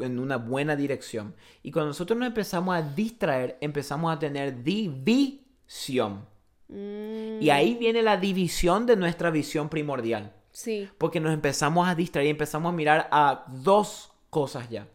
en 0.00 0.18
una 0.18 0.36
buena 0.36 0.76
dirección. 0.76 1.34
Y 1.62 1.70
cuando 1.70 1.88
nosotros 1.88 2.18
nos 2.18 2.28
empezamos 2.28 2.74
a 2.74 2.82
distraer, 2.82 3.56
empezamos 3.60 4.12
a 4.14 4.18
tener 4.18 4.62
división. 4.62 6.26
Mm, 6.68 7.42
Y 7.42 7.50
ahí 7.50 7.74
viene 7.74 8.02
la 8.02 8.16
división 8.16 8.86
de 8.86 8.96
nuestra 8.96 9.30
visión 9.30 9.68
primordial. 9.68 10.32
sí, 10.52 10.88
Porque 10.98 11.20
nos 11.20 11.32
empezamos 11.32 11.88
a 11.88 11.94
distraer 11.94 12.26
y 12.26 12.30
empezamos 12.30 12.72
a 12.72 12.76
mirar 12.76 13.08
a 13.12 13.44
dos 13.48 14.12
cosas 14.30 14.68
ya. 14.68 14.86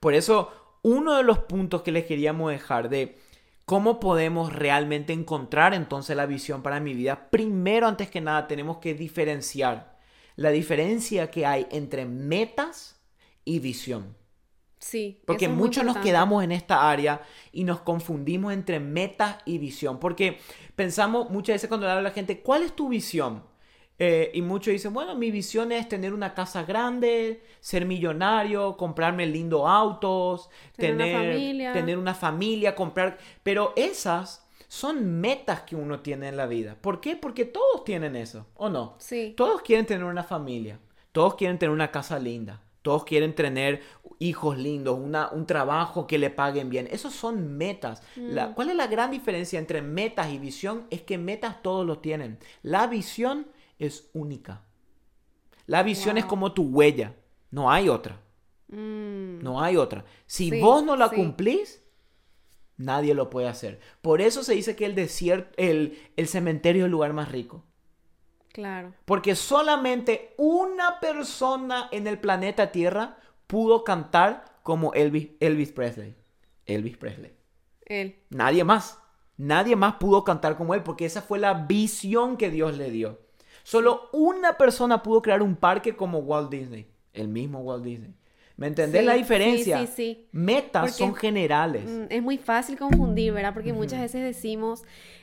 Por 0.00 0.14
eso, 0.14 0.50
uno 0.82 1.16
de 1.16 1.22
los 1.22 1.38
puntos 1.40 1.82
que 1.82 1.92
les 1.92 2.04
queríamos 2.04 2.50
dejar 2.50 2.88
de 2.88 3.18
cómo 3.64 4.00
podemos 4.00 4.52
realmente 4.52 5.12
encontrar 5.12 5.74
entonces 5.74 6.16
la 6.16 6.26
visión 6.26 6.62
para 6.62 6.80
mi 6.80 6.94
vida, 6.94 7.28
primero, 7.30 7.86
antes 7.86 8.10
que 8.10 8.20
nada, 8.20 8.46
tenemos 8.46 8.78
que 8.78 8.94
diferenciar 8.94 9.93
la 10.36 10.50
diferencia 10.50 11.30
que 11.30 11.46
hay 11.46 11.66
entre 11.70 12.04
metas 12.06 13.00
y 13.44 13.58
visión. 13.58 14.16
sí. 14.78 15.20
Porque 15.26 15.46
eso 15.46 15.52
es 15.52 15.58
muy 15.58 15.66
muchos 15.66 15.84
nos 15.84 15.96
quedamos 15.98 16.44
en 16.44 16.52
esta 16.52 16.90
área 16.90 17.22
y 17.52 17.64
nos 17.64 17.80
confundimos 17.80 18.52
entre 18.52 18.80
metas 18.80 19.38
y 19.44 19.58
visión. 19.58 19.98
Porque 19.98 20.38
pensamos 20.76 21.30
muchas 21.30 21.54
veces 21.54 21.68
cuando 21.68 21.86
le 21.86 21.92
habla 21.92 22.00
a 22.00 22.10
la 22.10 22.10
gente, 22.10 22.40
¿cuál 22.40 22.62
es 22.62 22.74
tu 22.76 22.88
visión? 22.88 23.42
Eh, 23.98 24.32
y 24.34 24.42
muchos 24.42 24.72
dicen, 24.72 24.92
bueno, 24.92 25.14
mi 25.14 25.30
visión 25.30 25.70
es 25.70 25.88
tener 25.88 26.12
una 26.12 26.34
casa 26.34 26.64
grande, 26.64 27.44
ser 27.60 27.86
millonario, 27.86 28.76
comprarme 28.76 29.24
lindos 29.26 29.62
autos, 29.66 30.50
Tener 30.76 30.94
una 30.96 31.04
tener, 31.04 31.18
familia. 31.32 31.72
tener 31.72 31.98
una 31.98 32.14
familia, 32.14 32.74
comprar... 32.74 33.18
Pero 33.44 33.72
esas 33.76 34.43
son 34.74 35.20
metas 35.20 35.62
que 35.62 35.76
uno 35.76 36.00
tiene 36.00 36.28
en 36.28 36.36
la 36.36 36.46
vida. 36.46 36.76
¿Por 36.80 37.00
qué? 37.00 37.14
Porque 37.16 37.44
todos 37.44 37.84
tienen 37.84 38.16
eso, 38.16 38.46
¿o 38.56 38.68
no? 38.68 38.94
Sí. 38.98 39.34
Todos 39.36 39.62
quieren 39.62 39.86
tener 39.86 40.04
una 40.04 40.24
familia, 40.24 40.80
todos 41.12 41.36
quieren 41.36 41.58
tener 41.58 41.72
una 41.72 41.90
casa 41.92 42.18
linda, 42.18 42.60
todos 42.82 43.04
quieren 43.04 43.34
tener 43.34 43.82
hijos 44.18 44.58
lindos, 44.58 44.98
una, 44.98 45.28
un 45.30 45.46
trabajo 45.46 46.06
que 46.06 46.18
le 46.18 46.30
paguen 46.30 46.70
bien. 46.70 46.88
Esos 46.90 47.14
son 47.14 47.56
metas. 47.56 48.02
La- 48.16 48.48
Mm. 48.48 48.54
¿Cuál 48.54 48.70
es 48.70 48.76
la 48.76 48.86
gran 48.88 49.10
diferencia 49.10 49.58
entre 49.58 49.80
metas 49.80 50.30
y 50.32 50.38
visión? 50.38 50.86
Es 50.90 51.02
que 51.02 51.18
metas 51.18 51.62
todos 51.62 51.86
lo 51.86 51.98
tienen. 51.98 52.38
La 52.62 52.86
visión 52.88 53.46
es 53.78 54.08
única. 54.12 54.62
La 55.66 55.82
visión 55.82 56.18
es 56.18 56.24
como 56.24 56.52
tu 56.52 56.64
huella, 56.64 57.14
no 57.50 57.70
hay 57.70 57.88
otra. 57.88 58.20
Mm, 58.68 59.38
No 59.42 59.60
hay 59.62 59.76
otra. 59.76 60.04
Si 60.26 60.50
Sí, 60.50 60.60
vos 60.60 60.82
no 60.82 60.96
la 60.96 61.08
sí. 61.10 61.16
cumplís, 61.16 61.82
nadie 62.76 63.14
lo 63.14 63.30
puede 63.30 63.48
hacer. 63.48 63.80
Por 64.02 64.20
eso 64.20 64.42
se 64.44 64.54
dice 64.54 64.76
que 64.76 64.86
el 64.86 64.94
desierto, 64.94 65.52
el, 65.56 65.98
el 66.16 66.28
cementerio 66.28 66.82
es 66.82 66.86
el 66.86 66.92
lugar 66.92 67.12
más 67.12 67.30
rico. 67.32 67.64
claro. 68.52 68.94
Porque 69.04 69.34
solamente 69.34 70.34
una 70.38 71.00
persona 71.00 71.88
en 71.92 72.06
el 72.06 72.18
planeta 72.20 72.72
Tierra 72.72 73.18
pudo 73.46 73.84
cantar 73.84 74.44
como 74.62 74.92
Elvis, 74.94 75.30
Elvis 75.40 75.72
Presley. 75.72 76.14
Elvis 76.66 76.96
Presley. 76.96 77.32
Él. 77.86 78.16
Nadie 78.30 78.64
más. 78.64 78.98
Nadie 79.36 79.76
más 79.76 79.94
pudo 79.96 80.24
cantar 80.24 80.56
como 80.56 80.74
él 80.74 80.82
porque 80.82 81.04
esa 81.06 81.22
fue 81.22 81.38
la 81.38 81.54
visión 81.54 82.36
que 82.36 82.50
Dios 82.50 82.76
le 82.76 82.90
dio. 82.90 83.20
Solo 83.64 84.08
una 84.12 84.56
persona 84.58 85.02
pudo 85.02 85.22
crear 85.22 85.42
un 85.42 85.56
parque 85.56 85.96
como 85.96 86.18
Walt 86.20 86.50
Disney. 86.50 86.88
El 87.12 87.28
mismo 87.28 87.60
Walt 87.60 87.84
Disney. 87.84 88.14
¿Me 88.56 88.68
entendés 88.68 89.00
Sí, 89.00 89.06
la 89.06 89.14
diferencia? 89.14 89.78
sí, 89.86 89.92
sí. 89.96 90.26
Metas 90.32 90.82
Porque- 90.82 90.96
son 90.98 91.14
generales. 91.14 91.84
Mm, 91.90 92.04
Es 92.10 92.22
muy 92.22 92.38
fácil 92.38 92.78
confundir, 92.78 93.32
¿verdad? 93.32 93.52
Porque 93.52 93.72
muchas 93.72 94.00
veces 94.00 94.22
decimos, 94.22 94.82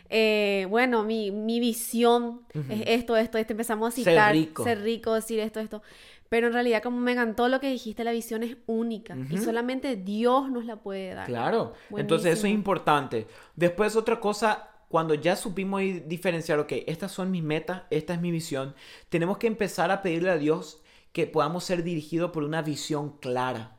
eh, 0.10 0.67
bueno, 0.70 1.04
mi, 1.04 1.32
mi 1.32 1.60
visión 1.60 2.41
es 2.70 2.84
esto, 2.88 3.15
esto, 3.15 3.38
esto. 3.38 3.54
Empezamos 3.54 3.94
a 3.94 3.96
Ser 3.96 4.04
citar, 4.04 4.34
rico. 4.34 4.63
ser 4.63 4.82
rico, 4.82 5.13
decir 5.13 5.39
esto, 5.39 5.60
esto. 5.62 5.82
Pero 6.28 6.48
en 6.48 6.54
realidad, 6.54 6.82
como 6.84 6.98
me 6.98 7.12
encantó 7.13 7.48
lo 7.50 7.60
que 7.60 7.70
dijiste, 7.70 8.04
la 8.04 8.12
visión 8.12 8.44
es 8.44 8.58
única. 8.65 9.17
Y 9.30 9.38
solamente 9.38 9.96
Dios 9.96 10.50
nos 10.50 10.65
la 10.65 10.78
puede 10.78 11.13
dar. 11.13 11.28
Claro. 11.28 11.74
Entonces 11.96 12.38
eso 12.38 12.48
es 12.48 12.54
importante. 12.54 13.28
Después 13.56 13.96
otra 13.96 14.20
cosa, 14.20 14.67
cuando 14.89 15.13
ya 15.13 15.36
supimos 15.38 15.82
diferenciar, 16.06 16.60
ok, 16.60 16.72
estas 16.88 17.12
son 17.13 17.32
mis 17.32 17.44
metas, 17.44 17.84
esta 17.89 18.13
es 18.13 18.20
mi 18.22 18.32
visión, 18.32 18.76
tenemos 19.10 19.38
que 19.38 19.48
empezar 19.48 19.89
a 19.91 20.02
pedirle 20.02 20.30
a 20.32 20.38
Dios 20.38 20.81
que 21.12 21.28
podamos 21.28 21.63
ser 21.63 21.84
dirigidos 21.84 22.32
por 22.32 22.43
una 22.43 22.62
visión 22.62 23.17
clara. 23.19 23.78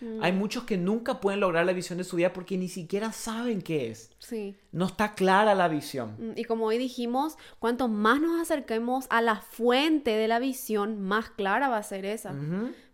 Mm, 0.00 0.22
Hay 0.22 0.32
muchos 0.32 0.64
que 0.64 0.76
nunca 0.76 1.20
pueden 1.20 1.38
lograr 1.40 1.64
la 1.64 1.72
visión 1.72 1.98
de 1.98 2.04
su 2.04 2.16
vida 2.16 2.32
porque 2.32 2.58
ni 2.58 2.68
siquiera 2.68 3.12
saben 3.12 3.62
qué 3.62 3.90
es. 3.90 4.10
Sí. 4.18 4.56
No 4.72 4.86
está 4.86 5.14
clara 5.14 5.54
la 5.54 5.68
visión. 5.68 6.16
Mm, 6.18 6.32
Y 6.36 6.44
como 6.44 6.64
hoy 6.66 6.78
dijimos, 6.78 7.36
cuanto 7.60 7.86
más 7.86 8.20
nos 8.20 8.40
acerquemos 8.40 9.06
a 9.10 9.20
la 9.22 9.36
fuente 9.36 10.10
de 10.10 10.26
la 10.26 10.40
visión, 10.40 11.00
más 11.00 11.30
clara 11.30 11.68
va 11.68 11.76
a 11.78 11.82
ser 11.84 12.04
esa. 12.04 12.34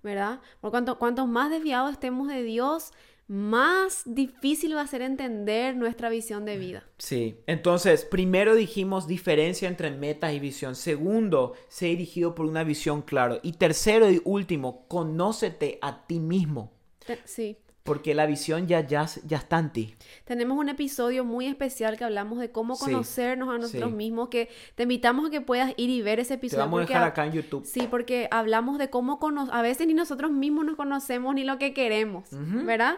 ¿verdad? 0.03 0.41
Por 0.61 0.71
cuanto, 0.71 0.99
cuanto 0.99 1.27
más 1.27 1.51
desviados 1.51 1.93
estemos 1.93 2.29
de 2.29 2.43
Dios, 2.43 2.93
más 3.29 4.03
difícil 4.07 4.75
va 4.75 4.81
a 4.81 4.87
ser 4.87 5.03
entender 5.03 5.77
nuestra 5.77 6.09
visión 6.09 6.45
de 6.47 6.57
vida. 6.59 6.85
Sí, 6.97 7.37
entonces, 7.47 8.05
primero 8.07 8.55
dijimos 8.55 9.07
diferencia 9.07 9.69
entre 9.69 9.91
metas 9.91 10.33
y 10.33 10.41
visión. 10.41 10.75
Segundo, 10.75 11.53
ser 11.69 11.91
dirigido 11.91 12.35
por 12.35 12.47
una 12.47 12.65
visión 12.65 13.03
clara. 13.03 13.39
Y 13.43 13.53
tercero 13.53 14.11
y 14.11 14.23
último, 14.25 14.87
conócete 14.89 15.79
a 15.83 16.07
ti 16.07 16.21
mismo. 16.21 16.73
Te- 17.07 17.19
Sí. 17.25 17.59
Porque 17.85 18.15
la 18.15 18.27
visión 18.27 18.67
ya, 18.67 18.87
ya, 18.87 19.07
ya 19.25 19.39
está 19.39 19.59
en 19.59 19.73
ti. 19.73 19.95
Tenemos 20.27 20.59
un 20.59 20.69
episodio 20.69 21.25
muy 21.25 21.47
especial 21.47 21.97
que 21.97 22.05
hablamos 22.05 22.39
de 22.39 22.51
cómo 22.53 22.77
Sí, 22.77 22.85
conocernos 22.85 23.49
a 23.49 23.57
nosotros 23.57 23.91
sí. 23.91 23.97
mismos, 23.97 24.29
que 24.29 24.51
te 24.75 24.83
invitamos 24.83 25.27
a 25.27 25.31
que 25.31 25.41
puedas 25.41 25.73
ir 25.79 25.89
y 25.89 26.03
ver 26.03 26.21
ese 26.21 26.29
Te 26.31 26.35
episodio. 26.35 26.65
vamos 26.65 26.81
a 26.83 26.87
dejar 26.87 27.03
acá 27.05 27.25
en 27.25 27.33
YouTube. 27.33 27.65
Sí, 27.65 27.87
porque 27.91 28.29
hablamos 28.31 28.77
de 28.77 28.91
cómo 28.91 29.19
cono- 29.19 29.49
a 29.51 29.63
veces 29.63 29.87
ni 29.87 29.95
nosotros 29.95 30.31
mismos 30.31 30.67
nos 30.67 30.77
conocemos 30.77 31.35
ni 31.35 31.45
lo 31.45 31.57
que 31.59 31.73
queremos, 31.73 32.31
Ujú. 32.31 32.67
¿verdad? 32.67 32.97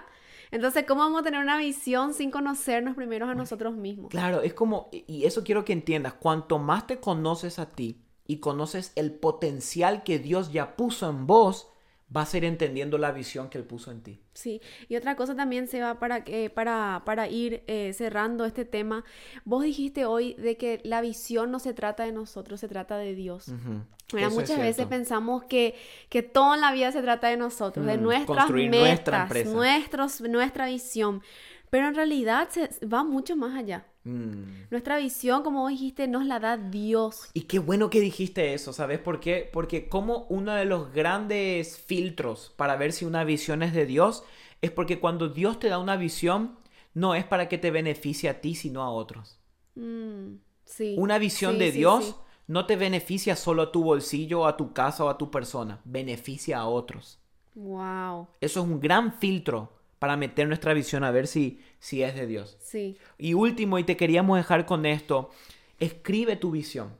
Entonces, 0.50 0.84
¿cómo 0.86 1.02
vamos 1.02 1.20
a 1.20 1.24
tener 1.24 1.40
una 1.40 1.58
visión 1.58 2.12
sin 2.14 2.30
conocernos 2.30 2.96
primero 2.96 3.26
a 3.26 3.34
nosotros 3.34 3.74
mismos? 3.76 4.10
Claro, 4.10 4.42
es 4.42 4.54
como, 4.54 4.88
y- 4.92 5.24
eso 5.24 5.44
quiero 5.44 5.64
que 5.64 5.72
entiendas, 5.72 6.14
cuanto 6.14 6.58
más 6.58 6.86
te 6.86 6.98
conoces 7.00 7.58
a 7.58 7.68
ti 7.70 8.02
y 8.26 8.38
conoces 8.38 8.92
el 8.96 9.12
potencial 9.12 10.02
que 10.02 10.18
Dios 10.18 10.52
ya 10.52 10.76
puso 10.76 11.08
en 11.08 11.26
vos, 11.26 11.69
vas 12.10 12.34
a 12.34 12.36
ir 12.36 12.44
entendiendo 12.44 12.98
la 12.98 13.12
visión 13.12 13.48
que 13.48 13.56
Él 13.58 13.64
puso 13.64 13.90
en 13.90 14.02
ti. 14.02 14.20
Sí, 14.34 14.60
y 14.88 14.96
otra 14.96 15.16
cosa 15.16 15.34
también 15.34 15.68
se 15.68 15.80
va 15.80 15.98
para 15.98 16.24
que 16.24 16.50
para, 16.50 17.02
para 17.06 17.28
ir 17.28 17.62
eh, 17.66 17.92
cerrando 17.94 18.44
este 18.44 18.64
tema. 18.64 19.04
Vos 19.44 19.62
dijiste 19.62 20.04
hoy 20.04 20.34
de 20.34 20.56
que 20.56 20.80
la 20.84 21.00
visión 21.00 21.50
no 21.50 21.58
se 21.60 21.72
trata 21.72 22.04
de 22.04 22.12
nosotros, 22.12 22.60
se 22.60 22.68
trata 22.68 22.98
de 22.98 23.14
Dios. 23.14 23.48
Ujú. 23.48 23.84
Mira, 24.12 24.26
Eso 24.26 24.40
es 24.40 24.48
muchas 24.48 24.58
veces 24.58 24.86
pensamos 24.86 25.44
que, 25.44 25.76
que 26.08 26.22
todo 26.24 26.54
en 26.54 26.60
la 26.60 26.72
vida 26.72 26.90
se 26.90 27.00
trata 27.00 27.28
de 27.28 27.36
nosotros, 27.36 27.86
de 27.86 27.96
Mm, 27.96 28.02
nuestras 28.02 28.26
construir 28.26 28.70
metas, 28.70 28.80
nuestra 28.88 29.22
empresa. 29.22 29.50
nuestros, 29.50 30.20
nuestra 30.22 30.66
visión. 30.66 31.22
Pero 31.70 31.86
en 31.86 31.94
realidad 31.94 32.48
se, 32.50 32.68
va 32.86 33.04
mucho 33.04 33.36
más 33.36 33.56
allá. 33.56 33.86
Mm. 34.04 34.68
Nuestra 34.70 34.96
visión, 34.98 35.42
como 35.42 35.60
vos 35.60 35.70
dijiste, 35.70 36.08
nos 36.08 36.24
la 36.26 36.40
da 36.40 36.56
Dios. 36.56 37.30
Y 37.32 37.42
qué 37.42 37.58
bueno 37.60 37.90
que 37.90 38.00
dijiste 38.00 38.54
eso, 38.54 38.72
¿sabes 38.72 38.98
por 38.98 39.20
qué? 39.20 39.48
Porque 39.52 39.88
como 39.88 40.26
uno 40.28 40.52
de 40.54 40.64
los 40.64 40.92
grandes 40.92 41.78
filtros 41.78 42.52
para 42.56 42.76
ver 42.76 42.92
si 42.92 43.04
una 43.04 43.24
visión 43.24 43.62
es 43.62 43.72
de 43.72 43.86
Dios 43.86 44.24
es 44.62 44.70
porque 44.72 44.98
cuando 45.00 45.28
Dios 45.28 45.58
te 45.60 45.68
da 45.68 45.78
una 45.78 45.96
visión, 45.96 46.58
no 46.94 47.14
es 47.14 47.24
para 47.24 47.48
que 47.48 47.58
te 47.58 47.70
beneficie 47.70 48.28
a 48.28 48.40
ti, 48.40 48.54
sino 48.56 48.82
a 48.82 48.90
otros. 48.90 49.38
Mm, 49.74 50.40
sí. 50.64 51.04
Una 51.04 51.18
visión 51.18 51.58
Sí, 51.58 51.58
de 51.58 51.72
sí, 51.72 51.80
Dios 51.80 52.14
no 52.46 52.64
te 52.64 52.76
beneficia 52.76 53.34
solo 53.34 53.62
a 53.62 53.72
tu 53.72 53.82
bolsillo, 53.82 54.46
a 54.46 54.56
tu 54.56 54.72
casa 54.72 55.04
o 55.04 55.08
a 55.08 55.18
tu 55.18 55.28
persona, 55.32 55.80
beneficia 55.84 56.58
a 56.60 56.68
otros. 56.68 57.18
Wow. 57.54 58.28
Eso 58.40 58.60
es 58.60 58.66
un 58.66 58.80
gran 58.80 59.12
filtro 59.18 59.79
para 60.00 60.16
meter 60.16 60.48
nuestra 60.48 60.74
visión 60.74 61.04
a 61.04 61.12
ver 61.12 61.28
si, 61.28 61.60
si 61.78 62.02
es 62.02 62.16
de 62.16 62.26
Dios. 62.26 62.56
Sí. 62.60 62.96
Y 63.18 63.34
último, 63.34 63.78
y 63.78 63.84
te 63.84 63.96
queríamos 63.98 64.38
dejar 64.38 64.64
con 64.64 64.86
esto, 64.86 65.30
escribe 65.78 66.34
tu 66.36 66.50
visión. 66.50 66.96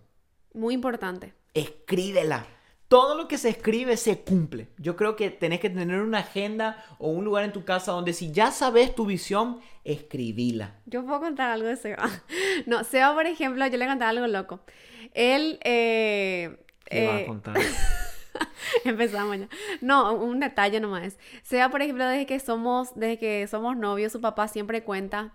Muy 0.55 0.75
importante. 0.75 1.33
escríbela. 1.55 2.47
Todo 2.89 3.17
lo 3.17 3.27
que 3.29 3.39
se 3.39 3.49
escribe 3.49 3.97
se 3.97 4.21
cumple. 4.21 4.69
Yo 4.77 4.97
creo 4.97 5.15
que 5.17 5.31
tenés 5.31 5.61
que 5.61 5.71
tener 5.71 6.01
una 6.01 6.19
agenda 6.19 6.85
o 6.99 7.09
un 7.09 7.25
lugar 7.25 7.45
en 7.45 7.53
tu 7.53 7.65
casa 7.65 7.93
donde 7.93 8.13
si 8.13 8.33
ya 8.33 8.51
sabes 8.51 8.95
tu 8.95 9.07
visión, 9.07 9.61
escribila. 9.85 10.75
Yo 10.87 11.05
puedo 11.05 11.21
contar 11.21 11.51
algo 11.51 11.69
de 11.69 11.77
Seba. 11.77 12.09
No, 12.67 12.85
Seba, 12.85 13.15
por 13.15 13.27
ejemplo, 13.27 13.67
yo 13.67 13.79
le 13.79 13.87
conté 13.87 14.05
algo 14.05 14.27
loco. 14.27 14.61
Él, 15.15 15.59
eh, 15.65 16.59
¿Qué 16.85 17.05
eh, 17.05 17.23
a 17.23 17.27
contar? 17.27 17.57
Empezamos 18.85 19.39
ya. 19.39 19.49
No, 19.81 20.15
un 20.15 20.41
detalle 20.41 20.81
nomás. 20.81 21.19
Sea, 21.43 21.71
por 21.71 21.83
ejemplo, 21.83 22.07
desde 22.07 22.27
que 22.27 22.41
somos, 22.41 22.95
desde 22.95 23.19
que 23.19 23.47
somos 23.47 23.77
novios, 23.77 24.13
su 24.13 24.21
papá 24.21 24.49
siempre 24.49 24.83
cuenta 24.83 25.33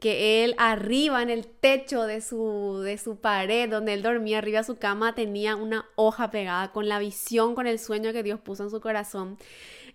que 0.00 0.44
él 0.44 0.54
arriba 0.58 1.22
en 1.22 1.30
el 1.30 1.46
techo 1.46 2.04
de 2.04 2.20
su, 2.20 2.80
de 2.84 2.98
su 2.98 3.16
pared, 3.16 3.68
donde 3.68 3.94
él 3.94 4.02
dormía 4.02 4.38
arriba 4.38 4.58
de 4.58 4.64
su 4.64 4.76
cama, 4.76 5.14
tenía 5.14 5.56
una 5.56 5.86
hoja 5.96 6.30
pegada 6.30 6.70
con 6.72 6.88
la 6.88 6.98
visión, 6.98 7.54
con 7.54 7.66
el 7.66 7.78
sueño 7.78 8.12
que 8.12 8.22
Dios 8.22 8.38
puso 8.38 8.62
en 8.62 8.70
su 8.70 8.80
corazón. 8.80 9.38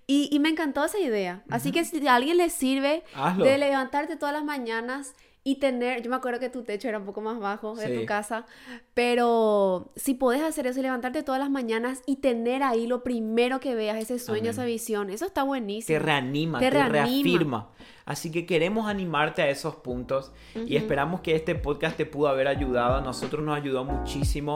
Y, 0.06 0.28
y 0.32 0.40
me 0.40 0.50
encantó 0.50 0.84
esa 0.84 1.00
idea. 1.00 1.44
Así 1.50 1.72
que 1.72 1.86
si 1.86 2.06
a 2.06 2.16
alguien 2.16 2.36
le 2.36 2.50
sirve 2.50 3.04
Hazlo. 3.16 3.46
de 3.46 3.58
levantarte 3.58 4.18
todas 4.18 4.34
las 4.34 4.44
mañanas 4.44 5.16
y 5.46 5.56
tener, 5.56 6.02
yo 6.02 6.10
me 6.10 6.16
acuerdo 6.16 6.40
que 6.40 6.50
tu 6.50 6.64
techo 6.64 6.88
era 6.88 7.00
un 7.00 7.06
poco 7.06 7.20
más 7.22 7.38
bajo 7.40 7.76
de 7.76 7.88
Sí. 7.88 8.00
tu 8.00 8.06
casa, 8.06 8.46
pero 8.94 9.92
si 9.96 10.14
podés 10.14 10.42
hacer 10.42 10.68
eso 10.68 10.80
y 10.80 10.84
levantarte 10.84 11.22
todas 11.24 11.40
las 11.40 11.50
mañanas 11.50 12.02
y 12.06 12.18
tener 12.18 12.64
ahí 12.64 12.88
lo 12.88 13.04
primero 13.04 13.60
que 13.60 13.76
veas, 13.76 13.98
ese 13.98 14.20
sueño, 14.20 14.44
Amén. 14.44 14.52
esa 14.52 14.66
visión, 14.66 15.10
eso 15.10 15.26
está 15.26 15.44
buenísimo. 15.44 15.98
Te 16.00 16.04
reanima, 16.04 16.60
Te 16.60 16.66
te, 16.66 16.72
reanima. 16.72 17.04
reafirma. 17.06 17.70
Así 18.06 18.32
que 18.32 18.46
queremos 18.46 18.88
animarte 18.88 19.42
a 19.42 19.50
esos 19.50 19.76
puntos 19.76 20.32
y 20.56 20.76
esperamos 20.76 21.22
que 21.22 21.36
este 21.36 21.56
podcast 21.56 21.96
te 21.96 22.06
pudo 22.06 22.28
haber 22.28 22.48
ayudado. 22.48 22.96
A 22.96 23.02
nosotros 23.02 23.44
nos 23.44 23.56
ayudó 23.56 23.86
muchísimo 23.86 24.56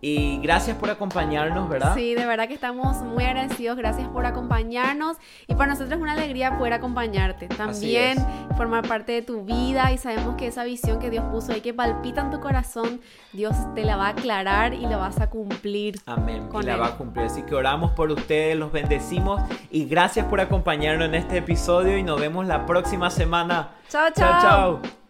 y 0.00 0.38
gracias 0.38 0.76
por 0.76 0.90
acompañarnos, 0.90 1.68
¿verdad? 1.68 1.94
Sí, 1.94 2.14
de 2.14 2.26
verdad 2.26 2.48
que 2.48 2.54
estamos 2.54 2.96
muy 3.02 3.24
agradecidos. 3.24 3.76
Gracias 3.76 4.08
por 4.08 4.26
acompañarnos. 4.26 5.16
Y 5.46 5.54
para 5.54 5.66
nosotros 5.66 5.92
es 5.92 6.00
una 6.00 6.12
alegría 6.12 6.56
poder 6.58 6.72
acompañarte. 6.72 7.48
También 7.48 8.18
formar 8.56 8.86
parte 8.86 9.12
de 9.12 9.22
tu 9.22 9.44
vida. 9.44 9.92
Y 9.92 9.98
sabemos 9.98 10.36
que 10.36 10.46
esa 10.48 10.64
visión 10.64 10.98
que 10.98 11.10
Dios 11.10 11.24
puso 11.30 11.52
ahí, 11.52 11.60
que 11.60 11.74
palpita 11.74 12.22
en 12.22 12.30
tu 12.30 12.40
corazón, 12.40 13.00
Dios 13.32 13.54
te 13.74 13.84
la 13.84 13.96
va 13.96 14.08
a 14.08 14.10
aclarar 14.10 14.74
y 14.74 14.82
la 14.82 14.96
vas 14.96 15.20
a 15.20 15.30
cumplir. 15.30 16.00
Amén. 16.06 16.48
Con 16.48 16.62
y 16.62 16.66
la 16.66 16.74
él. 16.74 16.80
va 16.80 16.86
a 16.88 16.96
cumplir. 16.96 17.26
Así 17.26 17.42
que 17.42 17.54
oramos 17.54 17.92
por 17.92 18.10
ustedes, 18.10 18.56
los 18.56 18.72
bendecimos 18.72 19.40
y 19.70 19.84
gracias 19.86 20.26
por 20.26 20.40
acompañarnos 20.40 21.08
en 21.08 21.14
este 21.14 21.38
episodio 21.38 21.98
y 21.98 22.02
nos 22.02 22.20
vemos 22.20 22.46
la 22.46 22.66
próxima 22.88 23.10
semana. 23.10 23.68
Chao, 23.90 24.10
Chao, 24.12 24.40
chao. 24.40 24.80
chao. 24.80 25.07